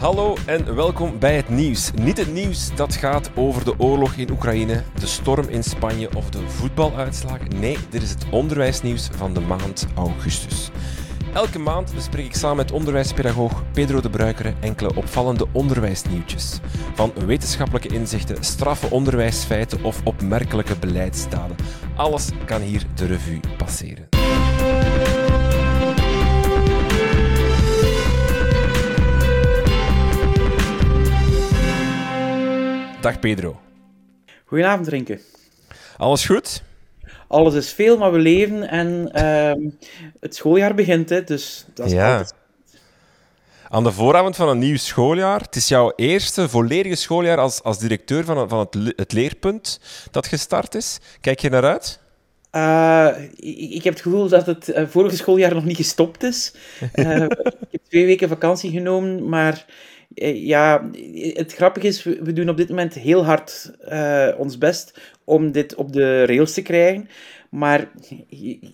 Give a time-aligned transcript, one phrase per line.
[0.00, 1.90] Hallo en welkom bij het nieuws.
[1.94, 6.30] Niet het nieuws dat gaat over de oorlog in Oekraïne, de storm in Spanje of
[6.30, 7.60] de voetbaluitslagen.
[7.60, 10.70] Nee, dit is het onderwijsnieuws van de maand augustus.
[11.34, 16.58] Elke maand bespreek ik samen met onderwijspedagoog Pedro de Bruikere enkele opvallende onderwijsnieuwtjes.
[16.94, 21.56] Van wetenschappelijke inzichten, straffe onderwijsfeiten of opmerkelijke beleidsdaden.
[21.96, 24.19] Alles kan hier de revue passeren.
[33.00, 33.60] Dag Pedro.
[34.44, 35.20] Goedenavond, Rinke.
[35.96, 36.62] Alles goed?
[37.28, 39.58] Alles is veel, maar we leven en ehm,
[40.20, 42.10] het schooljaar begint, hè, dus dat is Ja.
[42.10, 42.34] altijd...
[43.68, 45.40] Aan de vooravond van een nieuw schooljaar.
[45.40, 49.80] Het is jouw eerste volledige schooljaar als, als directeur van, van het, le- het leerpunt
[50.10, 50.98] dat gestart is.
[51.20, 52.00] Kijk je naar uit?
[52.50, 56.54] Eh, ik, ik heb het gevoel dat het eh, vorige schooljaar nog niet gestopt is.
[56.92, 59.64] Eh, ik heb twee weken vakantie genomen, maar
[60.14, 60.90] ja,
[61.32, 65.74] het grappige is, we, doen op dit moment heel hard eh, ons best om dit
[65.74, 67.08] op de rails te krijgen.
[67.50, 67.90] Maar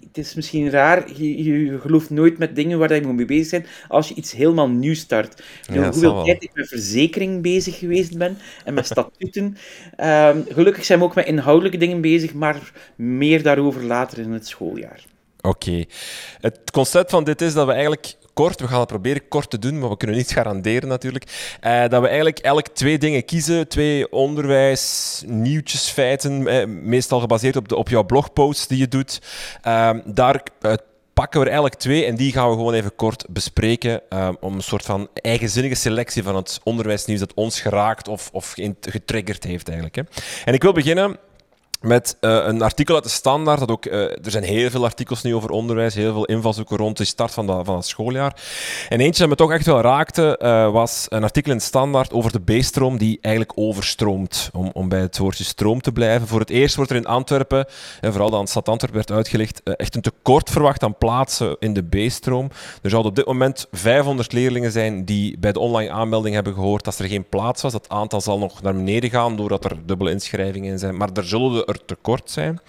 [0.06, 3.66] het is misschien raar, je, je gelooft nooit met dingen waar je mee bezig bent
[3.88, 5.42] als je iets helemaal nieuw start.
[5.72, 9.56] Ja, hoeveel tijd ik met verzekering bezig geweest ben en met statuten.
[9.96, 14.46] Ehm, gelukkig zijn we ook met inhoudelijke dingen bezig, maar meer daarover later in het
[14.46, 15.04] schooljaar.
[15.46, 15.84] Oké.
[16.40, 19.58] Het concept van dit is dat we eigenlijk kort, we gaan het proberen kort te
[19.58, 23.68] doen, maar we kunnen niet garanderen natuurlijk, eh, dat we eigenlijk elk twee dingen kiezen,
[23.68, 25.24] twee onderwijs,
[25.72, 29.20] feiten, eh, meestal gebaseerd op, de, op jouw blogposts die je doet.
[29.62, 30.72] Ehm, daar eh,
[31.12, 34.62] pakken we eigenlijk twee en die gaan we gewoon even kort bespreken ehm, om een
[34.62, 39.96] soort van eigenzinnige selectie van het onderwijsnieuws dat ons geraakt of, of getriggerd heeft eigenlijk.
[39.96, 40.02] Hè.
[40.44, 41.18] En ik wil beginnen
[41.80, 43.58] met eh, een artikel uit de Standaard.
[43.58, 46.96] Dat ook, eh, er zijn heel veel artikels nu over onderwijs, heel veel invalshoeken rond
[46.96, 48.42] de start van, van het schooljaar.
[48.88, 52.12] En eentje dat me toch echt wel raakte, eh, was een artikel in de Standaard
[52.12, 54.50] over de B-stroom die eigenlijk overstroomt.
[54.52, 56.28] Om, om bij het woordje stroom te blijven.
[56.28, 57.66] Voor het eerst wordt er in Antwerpen,
[58.00, 61.82] en vooral de stad Antwerpen werd uitgelegd, echt een tekort verwacht aan plaatsen in de
[61.82, 62.50] B-stroom.
[62.82, 66.84] Er zouden op dit moment 500 leerlingen zijn die bij de online aanmelding hebben gehoord
[66.84, 67.72] dat er geen plaats was.
[67.72, 70.96] Dat aantal zal nog naar beneden gaan doordat er dubbele inschrijvingen in zijn.
[70.96, 72.60] Maar er zullen er tekort zijn.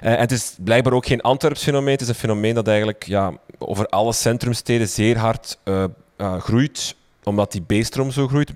[0.00, 1.92] Eh, en het is blijkbaar ook geen Antwerps fenomeen.
[1.92, 5.84] Het is een fenomeen dat eigenlijk ja, over alle centrumsteden zeer hard eh,
[6.38, 6.96] groeit
[7.28, 8.52] omdat die B-stroom zo groeit,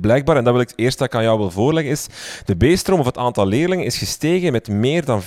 [0.00, 2.06] blijkbaar, en dat wil ik het eerst dat ik aan jou wil voorleggen, is
[2.44, 5.26] de B-stroom of het aantal leerlingen is gestegen met meer dan 14%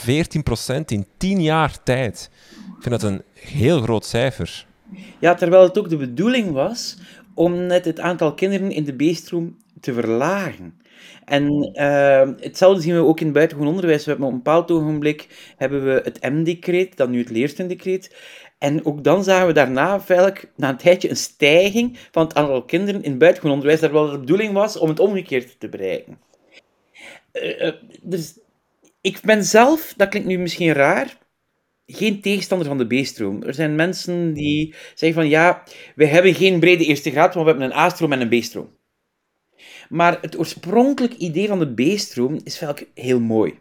[0.85, 2.29] in 10 jaar tijd.
[2.51, 4.65] Ik vind dat een heel groot cijfer.
[5.19, 6.97] Ja, terwijl het ook de bedoeling was
[7.33, 10.73] om net het aantal kinderen in de B-stroom te verlagen.
[11.25, 14.03] En eh, hetzelfde zien we ook in het buitengewoon onderwijs.
[14.03, 18.15] We hebben op een bepaald ogenblik hebben we het M-decreet, dan nu het leerstundecreet.
[18.57, 20.01] En ook dan zagen we daarna
[20.55, 24.19] na een tijdje, een stijging van het aantal kinderen in het buitengewoon onderwijs, terwijl de
[24.19, 26.19] bedoeling was om het omgekeerde te bereiken.
[27.31, 28.39] Eh, eh, dus
[29.01, 31.17] ik ben zelf, dat klinkt nu misschien raar,
[31.85, 33.43] geen tegenstander van de B-stroom.
[33.43, 35.63] Er zijn mensen die zeggen van ja,
[35.95, 38.76] we hebben geen brede eerste graad, maar we hebben een A-stroom en een B-stroom.
[39.89, 43.59] Maar het oorspronkelijk idee van de B-stroom is vaak heel mooi.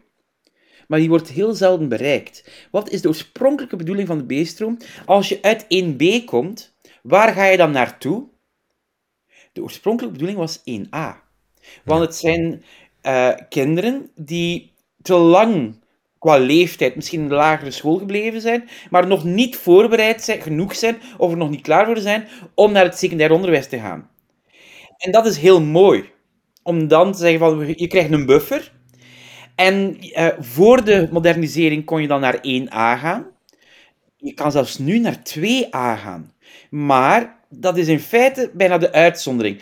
[0.87, 2.67] Maar die wordt heel zelden bereikt.
[2.71, 4.77] Wat is de oorspronkelijke bedoeling van de B-stroom?
[5.05, 8.27] Als je uit 1B komt, waar ga je dan naartoe?
[9.53, 11.25] De oorspronkelijke bedoeling was 1A.
[11.83, 12.63] Want het zijn
[13.01, 15.75] eh, kinderen die te lang
[16.19, 20.75] qua leeftijd misschien in de lagere school gebleven zijn, maar nog niet voorbereid zijn, genoeg
[20.75, 24.09] zijn, of er nog niet klaar voor zijn, om naar het secundair onderwijs te gaan.
[24.97, 26.09] En dat is heel mooi.
[26.67, 28.71] Om dan te zeggen van, je krijgt een buffer.
[29.55, 33.25] En eh, voor de modernisering kon je dan naar 1A gaan.
[34.17, 36.31] Je kan zelfs nu naar 2A gaan.
[36.69, 39.61] Maar dat is in feite bijna de uitzondering.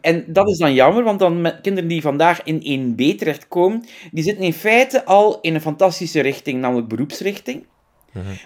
[0.00, 4.24] En dat is dan jammer, want dan met kinderen die vandaag in 1B terechtkomen, die
[4.24, 7.66] zitten in feite al in een fantastische richting, namelijk beroepsrichting,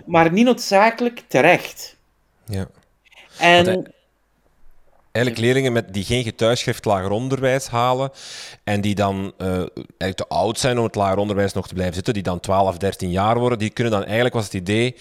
[0.06, 1.96] maar niet noodzakelijk terecht.
[2.44, 2.68] Ja.
[3.38, 3.92] En
[5.18, 8.10] Eigenlijk leerlingen met, die geen getuigschrift lager onderwijs halen
[8.64, 11.94] en die dan eh, eigenlijk te oud zijn om het lager onderwijs nog te blijven
[11.94, 14.96] zitten, die dan 12, 13 jaar worden, die kunnen dan eigenlijk, was het idee,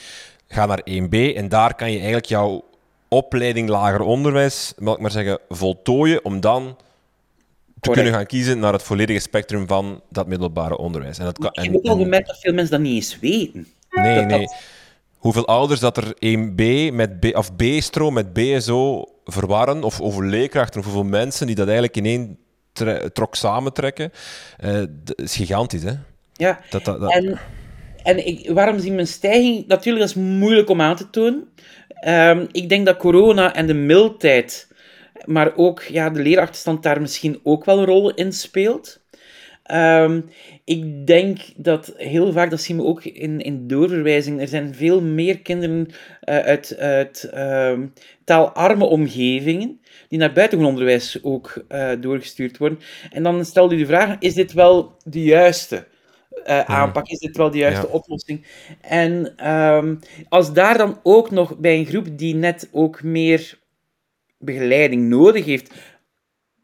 [0.48, 2.64] ga naar 1B en daar kan je eigenlijk jouw
[3.08, 6.74] opleiding lager onderwijs, mag ik maar zeggen, voltooien om dan te
[7.80, 7.96] Correct.
[8.02, 11.18] kunnen gaan kiezen naar het volledige spectrum van dat middelbare onderwijs.
[11.18, 13.20] En dat kan, ik en- heb ook al gemerkt dat veel mensen dat niet eens
[13.20, 13.68] weten.
[13.90, 14.40] Nee, dat nee.
[14.40, 14.56] dat-
[15.18, 20.80] Hoeveel ouders dat er 1B met B, of B-stroom met BSO verwarren, of over leerkrachten,
[20.80, 22.38] of hoeveel mensen die dat eigenlijk in één
[23.14, 24.12] trok samentrekken,
[25.04, 25.94] dat is gigantisch, hè?
[26.34, 27.40] Ja, Dat, dat, dat- En,
[28.04, 29.68] en ik, waarom zien we een stijging?
[29.68, 31.48] Natuurlijk, dat is moeilijk om aan te tonen.
[31.90, 34.68] Ehm, ik denk dat corona en de mildheid
[35.26, 39.00] maar ook ja, de leerachterstand daar misschien ook wel een rol in speelt.
[39.68, 40.22] Ehm,
[40.64, 45.02] ik denk dat heel vaak, dat zien we ook in, in doorverwijzing, er zijn veel
[45.02, 47.80] meer kinderen uh, uit, uit uh,
[48.24, 52.80] taalarme omgevingen die naar buitengewoon onderwijs ook uh, doorgestuurd worden.
[53.12, 55.88] En dan stelt u de vraag, is dit wel de juiste
[56.46, 57.08] uh, aanpak?
[57.08, 57.94] Is dit wel de juiste ja.
[57.94, 58.46] oplossing?
[58.82, 60.00] En um,
[60.30, 63.60] als daar dan ook nog bij een groep die net ook meer
[64.40, 65.74] begeleiding nodig heeft,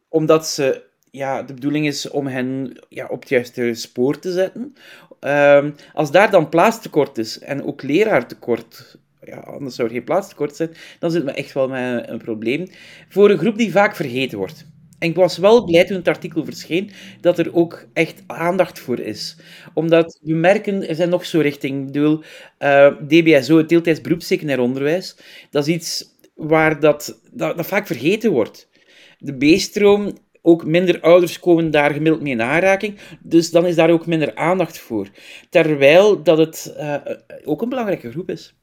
[0.09, 4.75] omdat ze ja, de bedoeling is om hen ja, op het juiste spoor te zetten.
[5.19, 10.55] Um, als daar dan plaatstekort is en ook leraartekort, ja, anders zou er geen plaatstekort
[10.55, 10.69] zijn,
[10.99, 12.67] dan zit we echt wel met een probleem.
[13.09, 14.65] Voor een groep die vaak vergeten wordt.
[14.99, 18.99] En ik was wel blij toen het artikel verscheen dat er ook echt aandacht voor
[18.99, 19.37] is.
[19.73, 21.79] Omdat we merken, er zijn nog zo richting.
[21.79, 22.23] Ik bedoel,
[22.59, 25.17] uh, DBSO, het deeltijds beroepssecundair onderwijs,
[25.49, 26.05] dat is iets
[26.35, 28.69] waar dat, dat, dat vaak vergeten wordt.
[29.17, 30.13] De B-stroom
[30.45, 32.97] ook minder ouders komen daar gemiddeld mee in aanraking.
[33.21, 35.07] Dus dan is daar ook minder aandacht voor.
[35.49, 36.95] Terwijl dat het uh,
[37.43, 38.53] ook een belangrijke groep is.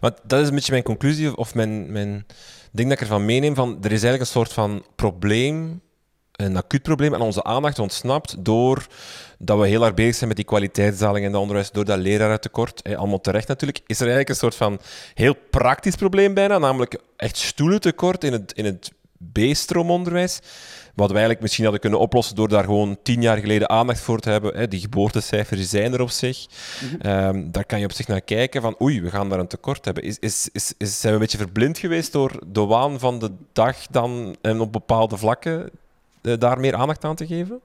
[0.00, 2.26] Want dat is een beetje mijn conclusie, of mijn, mijn
[2.72, 3.54] ding dat ik ervan meeneem.
[3.54, 5.80] Van, er is eigenlijk een soort van probleem,
[6.32, 8.86] een acuut probleem, aan onze aandacht ontsnapt door
[9.38, 12.82] dat we heel erg bezig zijn met die kwaliteitsdaling in het onderwijs, door dat lerarentekort,
[12.82, 14.80] eh, allemaal terecht natuurlijk, is er eigenlijk een soort van
[15.14, 18.92] heel praktisch probleem bijna, namelijk echt stoelentekort in het, in het
[19.32, 20.40] B-stroomonderwijs.
[20.94, 24.20] Wat we eigenlijk misschien hadden kunnen oplossen door daar gewoon tien jaar geleden aandacht voor
[24.20, 24.56] te hebben.
[24.56, 24.68] Hè.
[24.68, 26.46] Die geboortecijfers zijn er op zich.
[26.82, 27.08] Mhm.
[27.08, 29.84] um, daar kan je op zich naar kijken van oei, we gaan daar een tekort
[29.84, 30.02] hebben.
[30.02, 33.30] Is, is, is, is, zijn we een beetje verblind geweest door de waan van de
[33.52, 35.70] dag dan en op bepaalde vlakken
[36.22, 37.60] uh, daar meer aandacht aan te geven?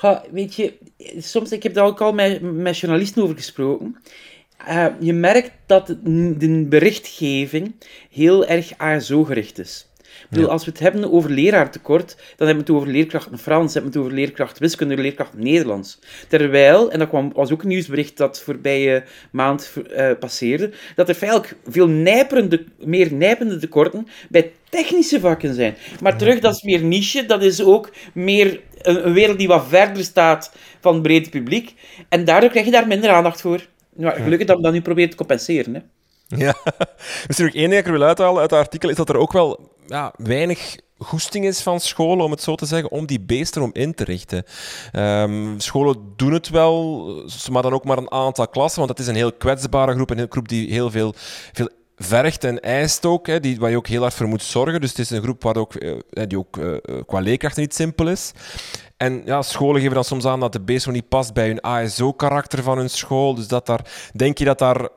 [0.00, 0.74] Ja, weet je,
[1.18, 3.96] soms, ik heb daar ook al met, met journalisten over gesproken.
[4.68, 7.74] Uh, je merkt dat de berichtgeving
[8.10, 9.87] heel erg ASO-gericht is.
[10.28, 13.92] Bedoel, Als we het hebben over leraartekort, dan hebben we het over leerkrachten Frans, hebben
[13.92, 15.98] we het over leerkracht wiskunde, leerkracht Nederlands.
[16.28, 21.16] Terwijl, en dat kwam, was ook een nieuwsbericht dat voorbije maand uh, passeerde, dat er
[21.20, 25.76] eigenlijk veel nijperende, meer nijpende tekorten bij technische vakken zijn.
[26.00, 29.66] Maar terug, dat is meer niche, dat is ook meer een, een wereld die wat
[29.68, 31.74] verder staat van het brede publiek.
[32.08, 33.66] En daardoor krijg je daar minder aandacht voor.
[33.94, 35.74] Nou, gelukkig dat we dat nu proberen te compenseren.
[35.74, 35.80] Hè.
[36.36, 36.54] Ja,
[37.26, 39.32] misschien ook één ding dat ik wil uithalen uit het artikel, is dat er ook
[39.32, 43.70] wel ja, weinig goesting is van scholen, om het zo te zeggen, om die beesterom
[43.72, 44.44] in te richten.
[44.92, 47.06] Um, scholen doen het wel,
[47.50, 50.26] maar dan ook maar een aantal klassen, want het is een heel kwetsbare groep, een
[50.28, 51.14] groep die heel veel,
[51.52, 54.80] veel vergt en eist ook, hè, die, waar je ook heel hard voor moet zorgen.
[54.80, 56.76] Dus het is een groep waar ook, uh, die ook uh,
[57.06, 58.32] qua leerkrachten niet simpel is.
[58.96, 62.62] En ja, scholen geven dan soms aan dat de BSO niet past bij hun ASO-karakter
[62.62, 63.34] van hun school.
[63.34, 64.88] Dus dat daar, denk je dat daar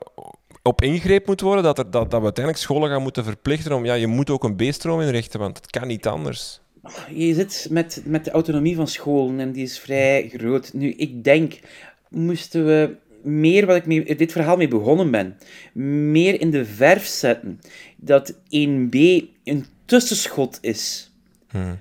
[0.62, 3.86] op ingreep moet worden, dat, er, dat, dat we uiteindelijk scholen gaan moeten verplichten om,
[3.86, 6.62] ja, je moet ook een B-stroom inrichten, want het kan niet anders.
[7.10, 10.74] Je zit met, met de autonomie van scholen en die is vrij groot.
[10.74, 11.60] Nu, ik denk,
[12.10, 15.38] moesten we meer, wat ik mee, dit verhaal mee begonnen ben,
[16.12, 17.60] meer in de verf zetten
[17.98, 18.98] dat 1B
[19.44, 21.12] een tussenschot is
[21.48, 21.80] hmm.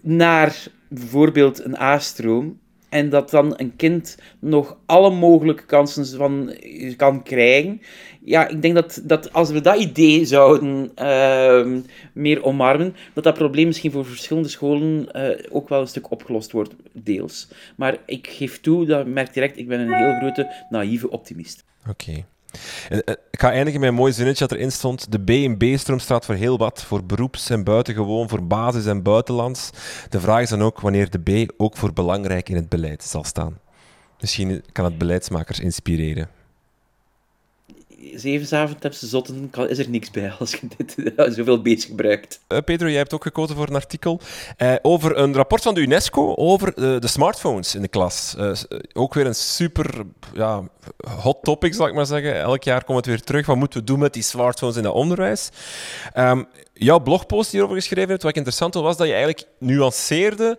[0.00, 2.60] naar bijvoorbeeld een A-stroom,
[2.92, 6.54] en dat dan een kind nog alle mogelijke kansen van
[6.96, 7.80] kan krijgen.
[8.24, 11.80] Ja, ik denk dat, dat als we dat idee zouden uh,
[12.12, 16.52] meer omarmen, dat dat probleem misschien voor verschillende scholen uh, ook wel een stuk opgelost
[16.52, 17.48] wordt, deels.
[17.76, 21.64] Maar ik geef toe, dat merk direct, ik ben een heel grote naïeve optimist.
[21.88, 22.24] Oké.
[22.88, 22.98] Eh,
[23.30, 25.12] ik ga eindigen met een mooi zinnetje dat erin stond.
[25.12, 26.82] De B in B-stroom staat voor heel wat.
[26.82, 29.70] Voor beroeps en buitengewoon, voor basis en buitenlands.
[30.08, 33.24] De vraag is dan ook wanneer de B ook voor belangrijk in het beleid zal
[33.24, 33.58] staan.
[34.20, 36.28] Misschien kan het beleidsmakers inspireren
[38.14, 40.96] zeven zaventemse zotten is er niks bij als je dit
[41.34, 42.40] zoveel bezig gebruikt.
[42.48, 44.20] Uh, Pedro, jij hebt ook gekozen voor een artikel
[44.58, 48.36] uh, over een rapport van de UNESCO over de smartphones in de klas.
[48.92, 50.04] ook weer een super
[50.34, 50.62] ja,
[51.20, 52.40] hot topic, zal ik maar zeggen.
[52.40, 53.46] Elk jaar komt het weer terug.
[53.46, 55.50] Wat moeten we doen met die smartphones in het onderwijs?
[56.16, 60.58] Um, jouw blogpost hierover geschreven hebt, wat interessant was, dat je eigenlijk nuanceerde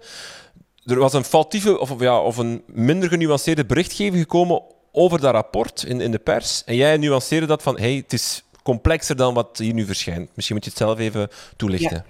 [0.86, 4.62] er was een foutieve of, ja, of een minder genuanceerde berichtgeving gekomen
[4.96, 6.64] over dat rapport in, in de pers.
[6.64, 10.30] En jij nuanceerde dat van, hey, het is complexer dan wat hier nu verschijnt.
[10.34, 12.06] Misschien moet je het zelf even toelichten.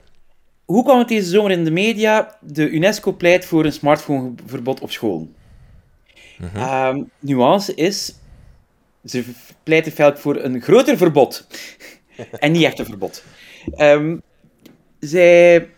[0.66, 2.38] Hoe kwam het deze zomer in de media?
[2.42, 5.30] De UNESCO pleit voor een smartphoneverbod op school.
[6.38, 8.13] Mm nuance is,
[9.06, 9.24] ze
[9.63, 11.48] pleiten fel voor een groter verbod.
[12.40, 13.24] en niet echt een verbod.
[13.78, 14.22] Um,
[15.00, 15.70] zij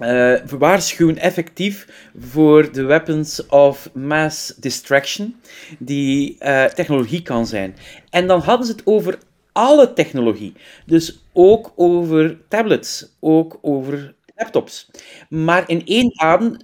[0.00, 1.86] uh, waarschuwen effectief
[2.18, 5.36] voor de weapons of mass distraction
[5.78, 7.76] die uh, technologie kan zijn.
[8.10, 9.18] En dan hadden ze het over
[9.52, 10.52] alle technologie.
[10.86, 14.90] Dus ook over tablets, ook over laptops.
[15.28, 16.56] Maar in één adem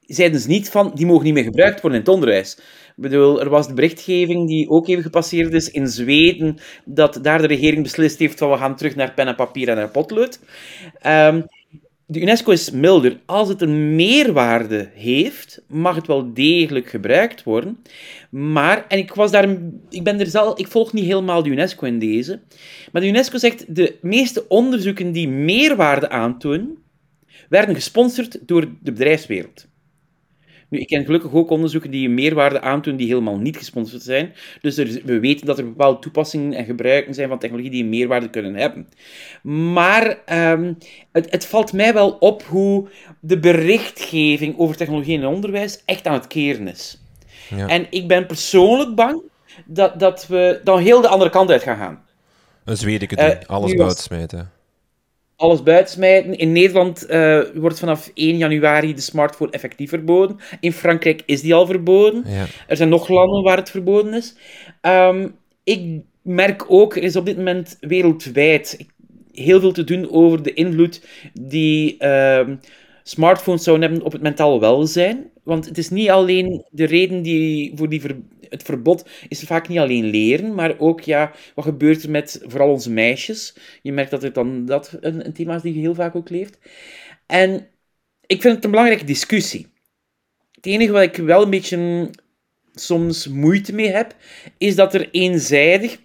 [0.00, 2.56] zeiden ze niet van, die mogen niet meer gebruikt worden in het onderwijs.
[2.96, 7.40] Ik bedoel, er was de berichtgeving die ook even gepasseerd is in Zweden, dat daar
[7.40, 10.40] de regering beslist heeft van we gaan terug naar pen en papier en naar potlood.
[11.06, 11.44] Um,
[12.10, 13.20] de UNESCO is milder.
[13.26, 17.78] Als het een meerwaarde heeft, mag het wel degelijk gebruikt worden.
[18.30, 19.56] Maar, en ik, was daar,
[19.90, 22.40] ik, ben er zelf, ik volg niet helemaal de UNESCO in deze,
[22.92, 26.76] maar de UNESCO zegt de meeste onderzoeken die meerwaarde aantonen,
[27.48, 29.66] werden gesponsord door de bedrijfswereld.
[30.70, 34.32] Nu, ik ken gelukkig ook onderzoeken die een meerwaarde aantonen die helemaal niet gesponsord zijn.
[34.60, 37.88] Dus er, we weten dat er bepaalde toepassingen en gebruiken zijn van technologie die een
[37.88, 38.88] meerwaarde kunnen hebben.
[39.74, 40.18] Maar
[40.52, 40.78] um,
[41.12, 42.88] het, het, valt mij wel op hoe
[43.20, 47.00] de berichtgeving over technologie in het onderwijs echt aan het keren is.
[47.56, 47.66] Ja.
[47.66, 49.22] En ik ben persoonlijk bang
[49.66, 52.04] dat, dat we dan heel de andere kant uit gaan gaan.
[52.64, 54.50] Een Zweden uh, alles buitensmijten
[55.40, 56.38] alles buitensmijten.
[56.38, 60.36] In Nederland uh, wordt vanaf 1 januari de smartphone effectief verboden.
[60.60, 62.24] In Frankrijk is die al verboden.
[62.26, 62.46] Ja.
[62.66, 64.34] Er zijn nog landen waar het verboden is.
[64.82, 68.86] Um, ik merk ook, er is op dit moment wereldwijd
[69.32, 72.48] heel veel te doen over de invloed die uh,
[73.02, 75.30] smartphones zouden hebben op het mentaal welzijn.
[75.42, 78.02] Want het is niet alleen de reden die, voor die
[78.50, 82.70] het verbod is vaak niet alleen leren, maar ook ja, wat gebeurt er met vooral
[82.70, 83.54] onze meisjes.
[83.82, 86.58] Je merkt dat het dan dat een, een thema is die heel vaak ook leeft.
[87.26, 87.68] En
[88.26, 89.66] ik vind het een belangrijke discussie.
[90.52, 92.10] Het enige wat ik wel een beetje
[92.74, 94.16] soms moeite mee heb,
[94.58, 95.98] is dat er eenzijdig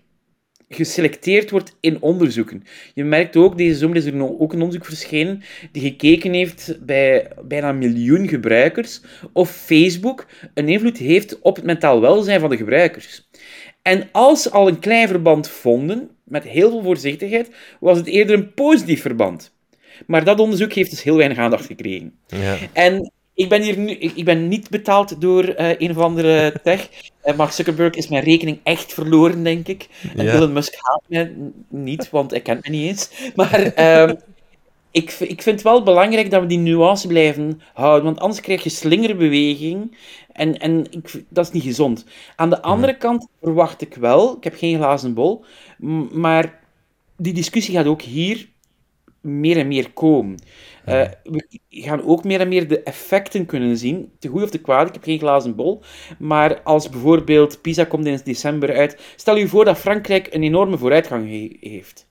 [0.76, 2.64] geselecteerd wordt in onderzoeken.
[2.94, 7.28] Je merkt ook, deze zomer is er ook een onderzoek verschenen die gekeken heeft bij
[7.44, 9.02] bijna een miljoen gebruikers
[9.34, 13.30] of Facebook een invloed heeft op het mentaal welzijn van de gebruikers.
[13.82, 18.36] En als ze al een klein verband vonden, met heel veel voorzichtigheid, was het eerder
[18.36, 19.54] een positief verband.
[20.08, 22.14] Maar dat onderzoek heeft dus heel weinig aandacht gekregen.
[22.28, 22.58] Ja.
[22.74, 26.90] En ik ben hier nu, ik, ben niet betaald door uh, een of andere tech.
[27.26, 29.88] Uh, Mark Zuckerberg is mijn rekening echt verloren, denk ik.
[30.16, 31.34] En Elon Musk haat mij
[31.70, 33.32] niet, want hij kent me niet eens.
[33.36, 34.16] Maar uh,
[34.92, 38.64] ik, ik vind het wel belangrijk dat we die nuance blijven houden, want anders krijg
[38.64, 39.98] je slingerbeweging
[40.32, 42.06] en, en ik, dat is niet gezond.
[42.36, 45.46] Aan de andere kant verwacht ik wel, ik heb geen glazen bol,
[46.12, 46.60] maar
[47.18, 48.48] die discussie gaat ook hier
[49.22, 50.40] meer en meer komen.
[50.90, 54.62] Uh, we gaan ook meer en meer de effecten kunnen zien, te goed of te
[54.62, 55.82] kwaad, ik heb geen glazen bol,
[56.20, 60.78] maar als bijvoorbeeld PISA komt in december uit, stel je voor dat Frankrijk een enorme
[60.78, 62.08] vooruitgang heeft.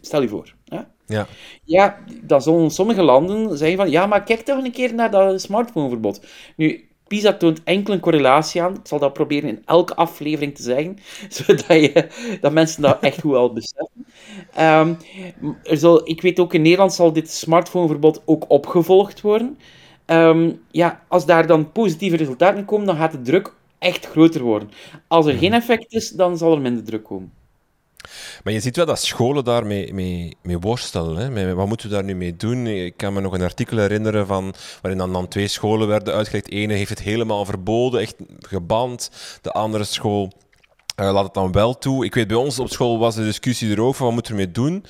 [0.00, 0.54] Stel je voor.
[0.64, 0.80] Hè?
[1.06, 1.26] Ja.
[1.64, 5.40] ja, dan zullen sommige landen zeggen van, ja, maar kijk toch een keer naar dat
[5.40, 6.26] smartphoneverbod.
[6.56, 8.74] Nu, PISA toont enkel een correlatie aan.
[8.74, 12.08] Ik zal dat proberen in elke aflevering te zeggen, zodat je,
[12.40, 14.06] dat mensen dat echt goed al beseffen.
[14.60, 14.96] Um,
[15.62, 19.58] er zal, ik weet ook, in Nederland zal dit smartphoneverbod ook opgevolgd worden.
[20.06, 24.70] Um, ja, als daar dan positieve resultaten komen, dan gaat de druk echt groter worden.
[25.08, 27.32] Als er geen effect is, dan zal er minder druk komen.
[28.44, 31.16] Maar je ziet wel dat scholen daarmee mee, mee worstelen.
[31.16, 31.54] Hè?
[31.54, 32.66] wat moeten we daar nu mee doen?
[32.66, 36.50] Ik kan me nog een artikel herinneren van, waarin dan, twee scholen werden uitgelegd.
[36.50, 39.10] Ene heeft het helemaal verboden, echt geband.
[39.42, 40.32] De andere school
[41.00, 42.04] uh, laat het dan wel toe.
[42.04, 44.84] Ik weet, bij ons op school was de discussie erover, wat moeten we ermee doen?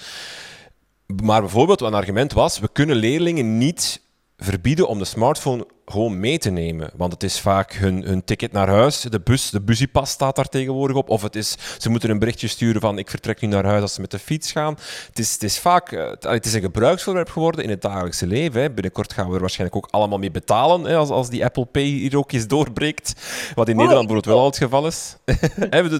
[1.22, 4.00] Maar bijvoorbeeld, een argument was, we kunnen leerlingen niet
[4.44, 6.90] verbieden om de smartphone gewoon mee te nemen.
[6.96, 9.00] Want het is vaak hun, hun ticket naar huis.
[9.00, 11.08] De bus, de busiepas staat daar tegenwoordig op.
[11.08, 13.94] Of het is, ze moeten een berichtje sturen van ik vertrek nu naar huis als
[13.94, 14.78] ze met de fiets gaan.
[15.08, 18.60] Het is, het is vaak uh, het is een gebruiksvoorwerp geworden in het dagelijkse leven.
[18.60, 18.70] Hè.
[18.70, 21.82] Binnenkort gaan we er waarschijnlijk ook allemaal mee betalen hè, als, als die Apple Pay
[21.82, 23.12] hier ook eens doorbreekt.
[23.54, 25.16] Wat in Nederland bijvoorbeeld wel al het geval is.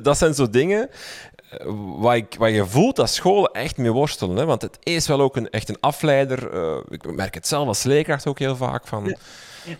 [0.02, 0.88] dat zijn zo dingen
[1.98, 4.36] wat, ik, wat je voelt dat scholen echt mee worstelen.
[4.36, 4.44] Hè?
[4.44, 6.54] Want het is wel ook een, echt een afleider.
[6.54, 9.16] Uh, ik merk het zelf als leerkracht ook heel vaak van.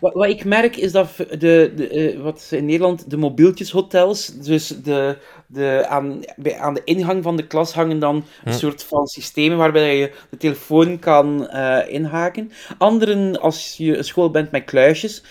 [0.01, 4.69] Wat, wat, ik merk is dat de, de, uh, wat in Nederland de mobieltjeshotels, dus
[4.69, 8.15] de, de, aan, bij, aan de ingang van de klas hangen dan
[8.45, 8.59] een hm.
[8.59, 12.53] soort van systemen waarbij je de telefoon kan uh, inhaken.
[12.79, 15.23] Anderen, als je een school bent met kluisjes,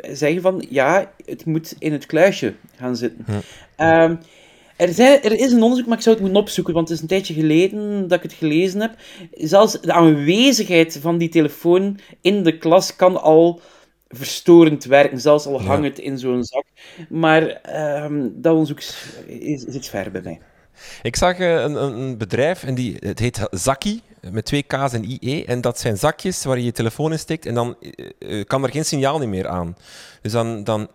[0.00, 3.24] zeggen van ja, het moet in het kluisje gaan zitten.
[3.76, 3.84] Hm.
[3.84, 4.18] Um,
[4.80, 7.02] er, zijn, er, is een onderzoek, maar ik zou het moeten opzoeken, want het is
[7.02, 8.94] een tijdje geleden dat ik het gelezen heb.
[9.32, 13.60] Zelfs de aanwezigheid van die telefoon in de klas kan al
[14.08, 16.64] verstorend werken, zelfs al hangt het in zo'n zak.
[17.08, 17.60] Maar
[18.04, 20.40] um, dat onderzoek is, is, ver bij mij.
[21.02, 25.04] Ik zag uh, een, een, bedrijf, en die, het heet Zaki, met twee K's en
[25.04, 25.44] IE.
[25.44, 27.76] En dat zijn zakjes waar je je telefoon in steekt en dan
[28.18, 29.76] uh, kan er geen signaal meer aan.
[30.22, 30.88] Dus dan, dan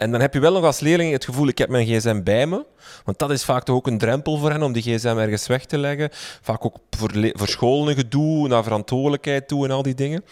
[0.00, 2.46] En dan heb je wel nog als leerling het gevoel, ik heb mijn gsm bij
[2.46, 2.64] me.
[3.04, 5.64] Want dat is vaak toch ook een drempel voor hen om die gsm ergens weg
[5.64, 6.08] te leggen.
[6.40, 10.24] Vaak ook voor, voor school een gedoe, naar verantwoordelijkheid toe en al die dingen.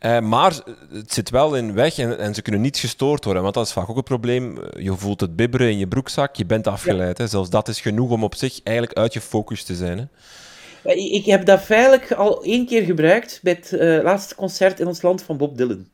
[0.00, 0.52] Uh, maar
[0.92, 3.42] het zit wel in weg en, en, ze kunnen niet gestoord worden.
[3.42, 4.58] Want dat is vaak ook een probleem.
[4.76, 7.18] Je voelt het bibberen in je broekzak, je bent afgeleid.
[7.18, 7.26] Hè.
[7.26, 9.98] Zelfs dat is genoeg om op zich eigenlijk uit je focus te zijn.
[9.98, 10.92] Hè.
[10.92, 15.02] Ik heb dat feitelijk al één keer gebruikt bij het uh, laatste concert in ons
[15.02, 15.86] land van Bob Dylan.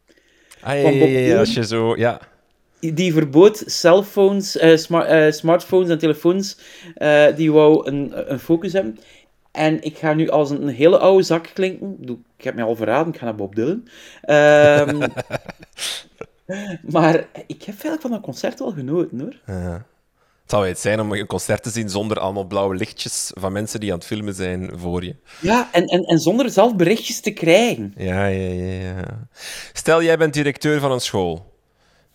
[0.60, 2.20] Ah, ja, ja, ja, als je zo, ja.
[2.92, 6.58] Die verbood cellphones, uh, smart, uh, smartphones en telefoons,
[7.36, 8.98] die wou een, een focus hebben.
[9.54, 11.98] En ik ga nu als een, hele oude zak klinken.
[12.36, 13.88] Ik heb me al verraden, ik ga naar Bob Dylan.
[14.88, 14.98] Um,
[16.94, 17.14] maar
[17.46, 19.40] ik heb eigenlijk van dat concert wel genoten, hoor.
[19.46, 19.86] Ja.
[20.42, 23.80] Het zou het zijn om een concert te zien zonder allemaal blauwe lichtjes van mensen
[23.80, 25.16] die aan het filmen zijn voor je.
[25.40, 27.94] Ja, en, en, en zonder zelf berichtjes te krijgen.
[27.96, 29.28] Ja, ja, ja, ja.
[29.72, 31.53] Stel, jij bent directeur van een school.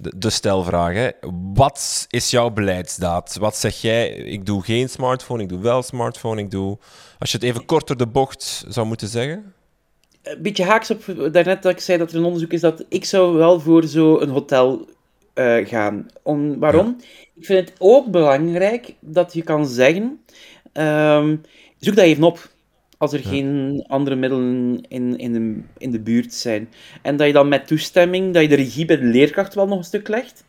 [0.01, 1.09] De, de stelvraag, hè.
[1.53, 3.37] Wat is jouw beleidsdaad?
[3.39, 4.09] Wat zeg jij?
[4.09, 6.77] Ik doe geen smartphone, ik doe wel smartphone, ik doe...
[7.17, 9.53] Als je het even korter de bocht zou moeten zeggen?
[10.23, 13.05] Een beetje haaks op daarnet dat ik zei dat er een onderzoek is dat ik
[13.05, 14.85] zou wel voor zo'n hotel
[15.35, 16.07] uh, gaan.
[16.23, 16.97] Om, waarom?
[17.35, 20.23] Ik vind het ook belangrijk dat je kan zeggen:
[20.73, 21.41] um,
[21.79, 22.49] zoek dat even op.
[22.99, 26.69] Als er geen andere middelen in, in, de, in de buurt zijn.
[27.01, 29.77] En dat je dan met toestemming, dat je de regie bij de leerkracht wel nog
[29.77, 30.43] een stuk legt.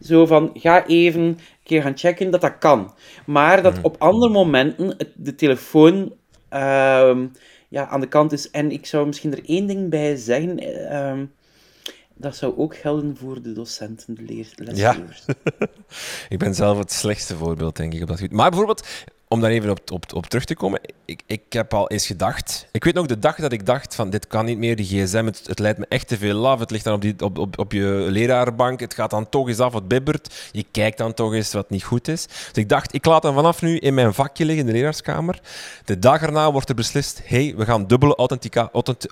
[0.00, 2.94] Zo van, ga even een keer gaan checken, dat dat kan.
[3.26, 6.12] Maar dat op andere momenten de telefoon
[6.52, 7.16] uh,
[7.68, 8.50] ja, aan de kant is.
[8.50, 10.62] En ik zou misschien er één ding bij zeggen.
[10.92, 11.22] Uh,
[12.14, 14.44] dat zou ook gelden voor de docenten, de.
[14.74, 14.96] Ja.
[16.28, 18.36] ik ben zelf het slechtste voorbeeld, denk ik, op dat gebied.
[18.36, 18.86] Maar bijvoorbeeld,
[19.28, 22.66] om daar even op, op, op terug te komen, ik, ik heb al eens gedacht...
[22.72, 25.24] Ik weet nog de dag dat ik dacht van, dit kan niet meer, die gsm,
[25.24, 26.60] het, het leidt me echt te veel af.
[26.60, 29.58] Het ligt dan op, die, op, op, op je lerarenbank, het gaat dan toch eens
[29.58, 30.48] af, het bibbert.
[30.52, 32.26] Je kijkt dan toch eens wat niet goed is.
[32.26, 35.40] Dus ik dacht, ik laat hem vanaf nu in mijn vakje liggen in de leraarskamer.
[35.84, 38.30] De dag erna wordt er beslist, hey, we gaan dubbele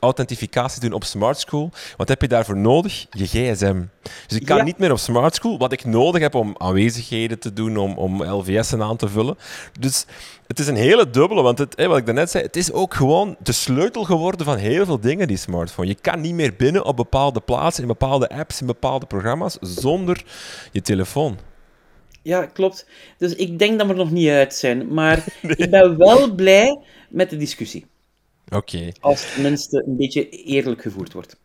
[0.00, 1.70] authentificatie doen op Smart School.
[1.96, 3.06] Wat heb je daarvoor nodig?
[3.10, 3.82] Je gsm.
[4.26, 7.52] Dus ik kan niet meer op Smart School, wat ik nodig heb om aanwezigheden te
[7.52, 9.38] doen, om, om LVS'en aan te vullen.
[9.80, 10.05] Dus
[10.46, 13.36] het is een hele dubbele, want het, wat ik daarnet zei, het is ook gewoon
[13.42, 15.88] de sleutel geworden van heel veel dingen, die smartphone.
[15.88, 20.24] Je kan niet meer binnen op bepaalde plaatsen, in bepaalde apps, in bepaalde programma's, zonder
[20.72, 21.38] je telefoon.
[22.22, 22.86] Ja, klopt.
[23.18, 24.94] Dus ik denk dat we er nog niet uit zijn.
[24.94, 25.24] Maar
[25.56, 27.86] ik ben wel blij met de discussie.
[28.48, 28.92] Oké.
[29.00, 31.36] Als het tenminste een beetje eerlijk gevoerd wordt.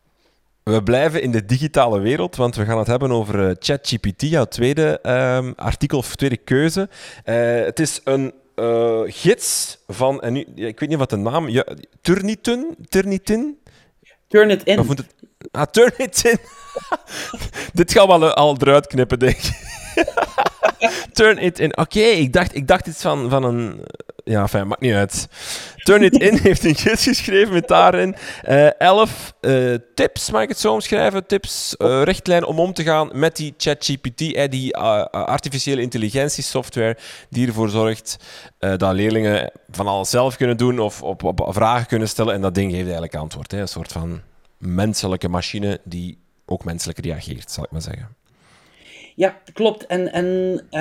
[0.63, 4.45] We blijven in de digitale wereld, want we gaan het hebben over uh, ChatGPT, jouw
[4.45, 6.89] tweede um, artikel of tweede keuze.
[7.25, 11.49] Uh, het is een uh, gids van, en nu, ik weet niet wat de naam,
[11.49, 11.65] ja,
[12.01, 12.75] Turnitin?
[12.89, 13.59] Turnitin?
[14.27, 14.79] Turn it in.
[14.79, 15.05] Het,
[15.51, 16.37] ah, turn it in.
[17.73, 19.69] Dit gaan we al, al eruit knippen, denk ik.
[21.13, 21.77] turn it in.
[21.77, 23.85] Oké, ik, dacht, ik dacht iets van, van een
[24.23, 25.27] ja, fijn, maakt niet uit.
[25.75, 28.15] Turn It In heeft een gids geschreven met daarin
[28.47, 31.25] uh, elf uh, tips, mag ik het zo omschrijven?
[31.25, 34.77] Tips, uh, richtlijnen om om te gaan met die ChatGPT, die
[35.11, 36.97] artificiële intelligentiesoftware
[37.29, 38.17] die ervoor zorgt
[38.59, 42.33] dat leerlingen van alles zelf kunnen doen of op, op, vragen kunnen stellen.
[42.33, 43.51] En dat ding geeft eigenlijk antwoord.
[43.51, 43.59] Hè?
[43.59, 44.21] Een soort van
[44.57, 48.15] menselijke machine die ook menselijk reageert, zal ik maar zeggen.
[49.15, 49.85] Ja, klopt.
[49.85, 50.25] En, en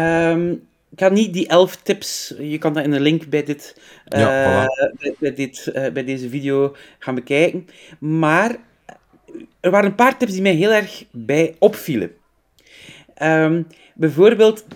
[0.03, 3.77] um, ik ga niet die elf tips, je kan dat in de link bij, dit,
[4.09, 4.67] uh,
[5.19, 7.67] bij, dit, uh, bij deze video gaan bekijken.
[7.99, 8.57] Maar
[9.61, 12.13] er waren een paar tips die mij heel erg bij opvielen.
[13.23, 14.67] Um, bijvoorbeeld,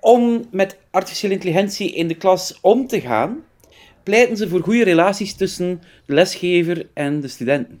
[0.00, 3.44] om met artificiële intelligentie in de klas om te gaan,
[4.02, 7.80] pleiten ze voor goede relaties tussen de lesgever en de studenten.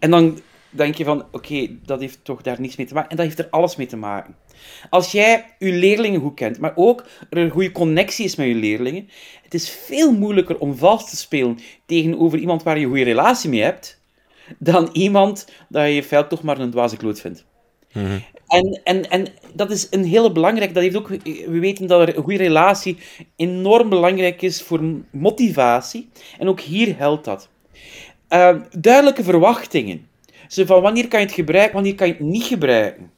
[0.00, 3.10] En dan denk je van, oké, dat heeft toch daar niets mee te maken.
[3.10, 4.36] En dat heeft er alles mee te maken.
[4.90, 8.54] Als jij je leerlingen goed kent, maar ook er een goede connectie is met je
[8.54, 9.08] leerlingen,
[9.42, 13.50] het is veel moeilijker om vals te spelen tegenover iemand waar je een goede relatie
[13.50, 14.00] mee hebt,
[14.58, 17.44] dan iemand dat je feitelijk toch maar een dwaze kloot vindt.
[17.92, 18.18] Mhm.
[18.46, 20.74] En, en, en dat is een hele belangrijk.
[20.74, 22.98] Dat heeft ook, we weten dat er een goede relatie
[23.36, 26.08] enorm belangrijk is voor motivatie.
[26.38, 27.48] En ook hier helpt dat.
[28.30, 30.06] Uh, duidelijke verwachtingen.
[30.48, 33.10] Zo van wanneer kan je het gebruiken, wanneer kan je het niet gebruiken.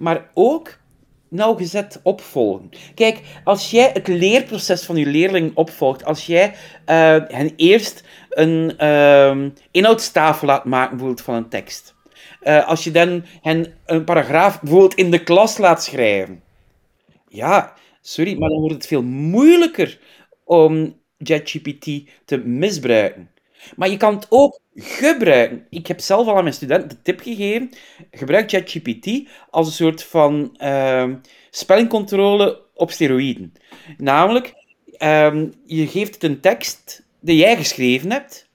[0.00, 0.78] Maar ook
[1.28, 2.68] nauwgezet opvolgen.
[2.94, 6.54] Kijk, als jij het leerproces van je leerling opvolgt, als jij uh,
[7.28, 11.94] hen eerst een uh, inhoudstafel laat maken, van een tekst,
[12.42, 16.42] uh, als je dan hen een paragraaf bijvoorbeeld in de klas laat schrijven,
[17.28, 19.98] ja, sorry, maar dan wordt het veel moeilijker
[20.44, 23.30] om ChatGPT te misbruiken.
[23.76, 25.66] Maar je kan het ook gebruiken.
[25.70, 27.70] Ik heb zelf al aan mijn studenten de tip gegeven:
[28.10, 31.14] gebruik ChatGPT als een soort van uh,
[31.50, 33.52] spellingcontrole op steroïden.
[33.98, 34.52] Namelijk,
[34.98, 38.48] uh, je geeft het een tekst die jij geschreven hebt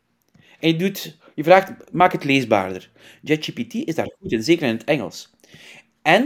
[0.59, 2.89] en je, doet, je vraagt: maak het leesbaarder.
[3.23, 5.33] ChatGPT is daar goed in, zeker in het Engels.
[6.01, 6.23] En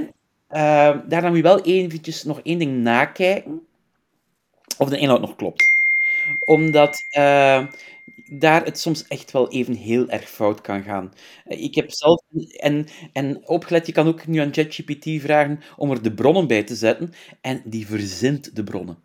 [0.51, 3.67] uh, daar dan moet je wel eventjes nog één ding nakijken
[4.77, 5.71] of de inhoud nog klopt.
[6.39, 6.97] Omdat
[8.29, 11.13] daar het soms echt wel even heel erg fout kan gaan.
[11.45, 12.21] Ik heb zelf,
[12.57, 16.63] en, en opgelet, je kan ook nu aan ChatGPT vragen om er de bronnen bij
[16.63, 18.97] te zetten, en die verzint de bronnen.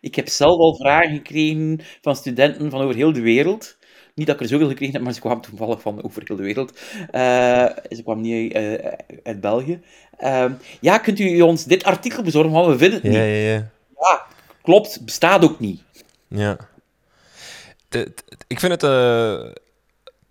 [0.00, 3.78] Ik heb zelf al vragen gekregen van studenten van over heel de wereld.
[4.14, 6.42] Niet dat ik er zoveel gekregen heb, maar ze kwamen toevallig van over heel de
[6.42, 6.80] wereld.
[7.12, 8.74] Uh, ze kwamen niet uh,
[9.22, 9.80] uit België.
[10.20, 12.52] Uh, ja, kunt u ons dit artikel bezorgen?
[12.52, 13.14] Want we vinden het niet.
[13.14, 13.70] Ja, ja, ja.
[13.98, 14.26] ja
[14.62, 15.82] klopt, bestaat ook niet.
[16.28, 16.72] Ja
[18.46, 18.82] ik vind het...
[18.82, 19.52] Uh,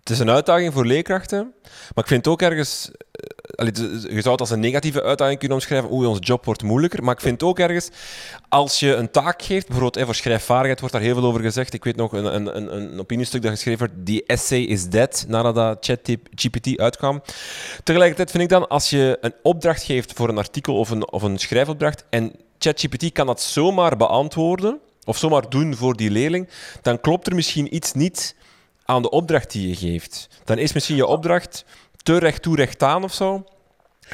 [0.00, 1.52] het is een uitdaging voor leerkrachten,
[1.94, 2.90] maar ik vind het ook ergens...
[2.90, 3.68] Uh,
[4.14, 5.92] je zou het als een negatieve uitdaging kunnen omschrijven.
[5.92, 7.04] Oeh, onze job wordt moeilijker.
[7.04, 7.90] Maar ik vind ook ergens...
[8.48, 11.74] Als je een taak geeft, bijvoorbeeld eh, voor schrijfvaardigheid wordt daar heel veel over gezegd.
[11.74, 14.06] Ik weet nog een, een, een opiniestuk dat geschreven werd.
[14.06, 17.22] Die essay is dead, nadat dat ChatGPT uitkwam.
[17.82, 21.22] Tegelijkertijd vind ik dan, als je een opdracht geeft voor een artikel of een, of
[21.22, 26.48] een schrijfopdracht en ChatGPT kan dat zomaar beantwoorden of zomaar doen voor die leerling,
[26.82, 28.36] dan klopt er misschien iets niet
[28.84, 30.28] aan de opdracht die je geeft.
[30.44, 31.64] Dan is misschien je opdracht
[32.02, 33.44] te recht toe recht aan of zo.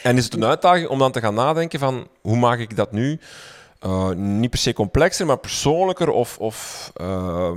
[0.03, 2.93] En is het een uitdaging om dan te gaan nadenken van hoe maak ik dat
[2.93, 3.21] nu
[3.87, 7.53] uh, niet per se complexer, maar persoonlijker of, of uh,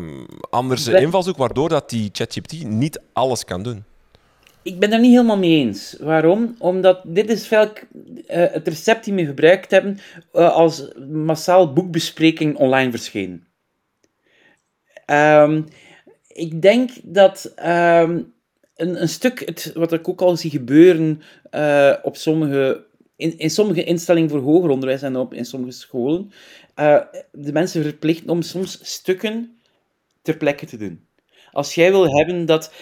[0.49, 3.83] anders invalshoek, waardoor dat die ChatGPT niet alles kan doen.
[4.63, 5.95] Ik ben daar niet helemaal mee eens.
[5.99, 6.55] Waarom?
[6.59, 9.99] Omdat dit is vaak uh, het recept die we gebruikt hebben
[10.33, 13.45] uh, als massaal boekbespreking online verscheen.
[15.05, 15.65] Um,
[16.27, 18.33] ik denk dat um,
[18.75, 21.21] een, een stuk, het, wat ik ook al zie gebeuren
[21.51, 26.31] uh, op sommige, in, in sommige instellingen voor hoger onderwijs en op, in sommige scholen,
[27.31, 29.57] de mensen verplichten om soms stukken
[30.21, 31.05] ter plekke te doen.
[31.51, 32.73] Als jij wil hebben dat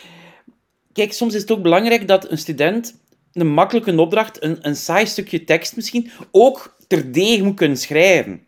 [0.94, 3.00] kijk, soms is het ook belangrijk dat een student
[3.34, 8.46] een makkelijke opdracht, een, een saai stukje tekst misschien, ook terdege moet kunnen schrijven.